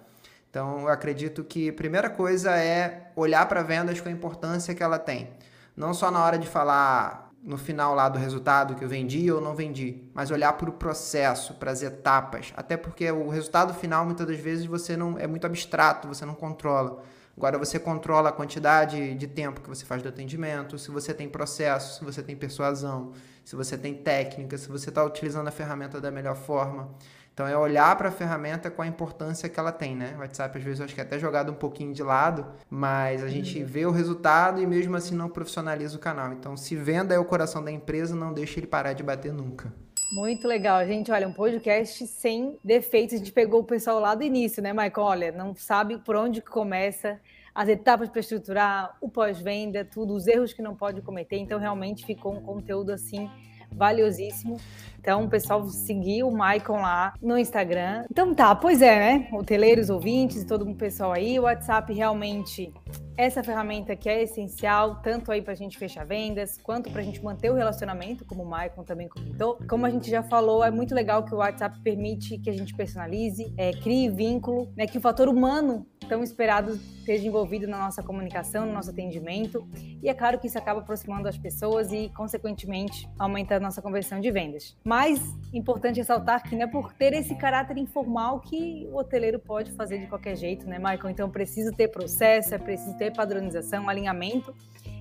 [0.51, 4.83] Então eu acredito que a primeira coisa é olhar para vendas com a importância que
[4.83, 5.31] ela tem.
[5.77, 9.41] Não só na hora de falar no final lá do resultado que eu vendi ou
[9.41, 12.53] não vendi, mas olhar para o processo, para as etapas.
[12.57, 16.35] Até porque o resultado final muitas das vezes você não é muito abstrato, você não
[16.35, 17.05] controla.
[17.37, 21.29] Agora você controla a quantidade de tempo que você faz do atendimento, se você tem
[21.29, 23.13] processo, se você tem persuasão,
[23.45, 26.95] se você tem técnica, se você está utilizando a ferramenta da melhor forma.
[27.35, 30.15] Então é olhar para a ferramenta com a importância que ela tem, né?
[30.17, 33.23] O WhatsApp às vezes eu acho que é até jogado um pouquinho de lado, mas
[33.23, 33.67] a gente uhum.
[33.67, 36.33] vê o resultado e mesmo assim não profissionaliza o canal.
[36.33, 39.71] Então se venda é o coração da empresa, não deixe ele parar de bater nunca.
[40.13, 41.11] Muito legal, gente.
[41.11, 43.15] Olha, um podcast sem defeitos.
[43.15, 44.93] A gente pegou o pessoal lá do início, né, Michael?
[44.99, 47.21] Olha, não sabe por onde começa
[47.55, 51.39] as etapas para estruturar, o pós-venda, tudo, os erros que não pode cometer.
[51.39, 53.31] Então, realmente ficou um conteúdo assim
[53.73, 54.59] valiosíssimo.
[54.99, 58.05] Então, o pessoal seguiu o Maicon lá no Instagram.
[58.11, 59.29] Então tá, pois é, né?
[59.33, 62.73] Hoteleiros, ouvintes todo o pessoal aí, o WhatsApp realmente
[63.17, 67.05] essa ferramenta que é essencial, tanto aí para a gente fechar vendas, quanto para a
[67.05, 69.59] gente manter o relacionamento, como o Maicon também comentou.
[69.69, 72.75] Como a gente já falou, é muito legal que o WhatsApp permite que a gente
[72.75, 78.03] personalize, é, crie vínculo, né, que o fator humano tão esperado esteja envolvido na nossa
[78.03, 79.67] comunicação, no nosso atendimento.
[80.03, 84.21] E é claro que isso acaba aproximando as pessoas e, consequentemente, aumenta a nossa conversão
[84.21, 84.77] de vendas.
[84.85, 85.21] Mas
[85.53, 89.99] importante ressaltar que não é por ter esse caráter informal que o hoteleiro pode fazer
[89.99, 91.11] de qualquer jeito, né, Michael?
[91.11, 94.55] Então, preciso ter processo, é preciso ter padronização, alinhamento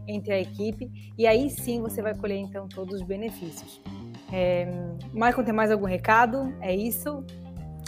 [0.07, 3.81] entre a equipe e aí sim você vai colher então todos os benefícios.
[4.31, 4.67] É,
[5.13, 6.53] Michael, tem mais algum recado?
[6.61, 7.23] É isso?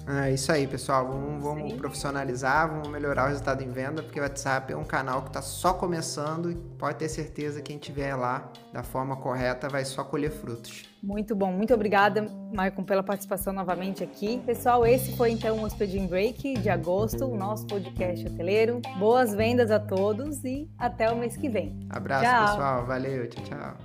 [0.07, 1.05] É isso aí, pessoal.
[1.05, 5.21] Vamos, vamos profissionalizar, vamos melhorar o resultado em venda, porque o WhatsApp é um canal
[5.21, 9.67] que está só começando e pode ter certeza que quem estiver lá da forma correta
[9.67, 10.85] vai só colher frutos.
[11.07, 14.41] Muito bom, muito obrigada, Maicon, pela participação novamente aqui.
[14.45, 18.81] Pessoal, esse foi então o Hospedin Break de agosto, o nosso podcast hoteleiro.
[18.99, 21.79] Boas vendas a todos e até o mês que vem.
[21.89, 22.45] Abraço, tchau.
[22.47, 22.85] pessoal.
[22.85, 23.77] Valeu, tchau, tchau.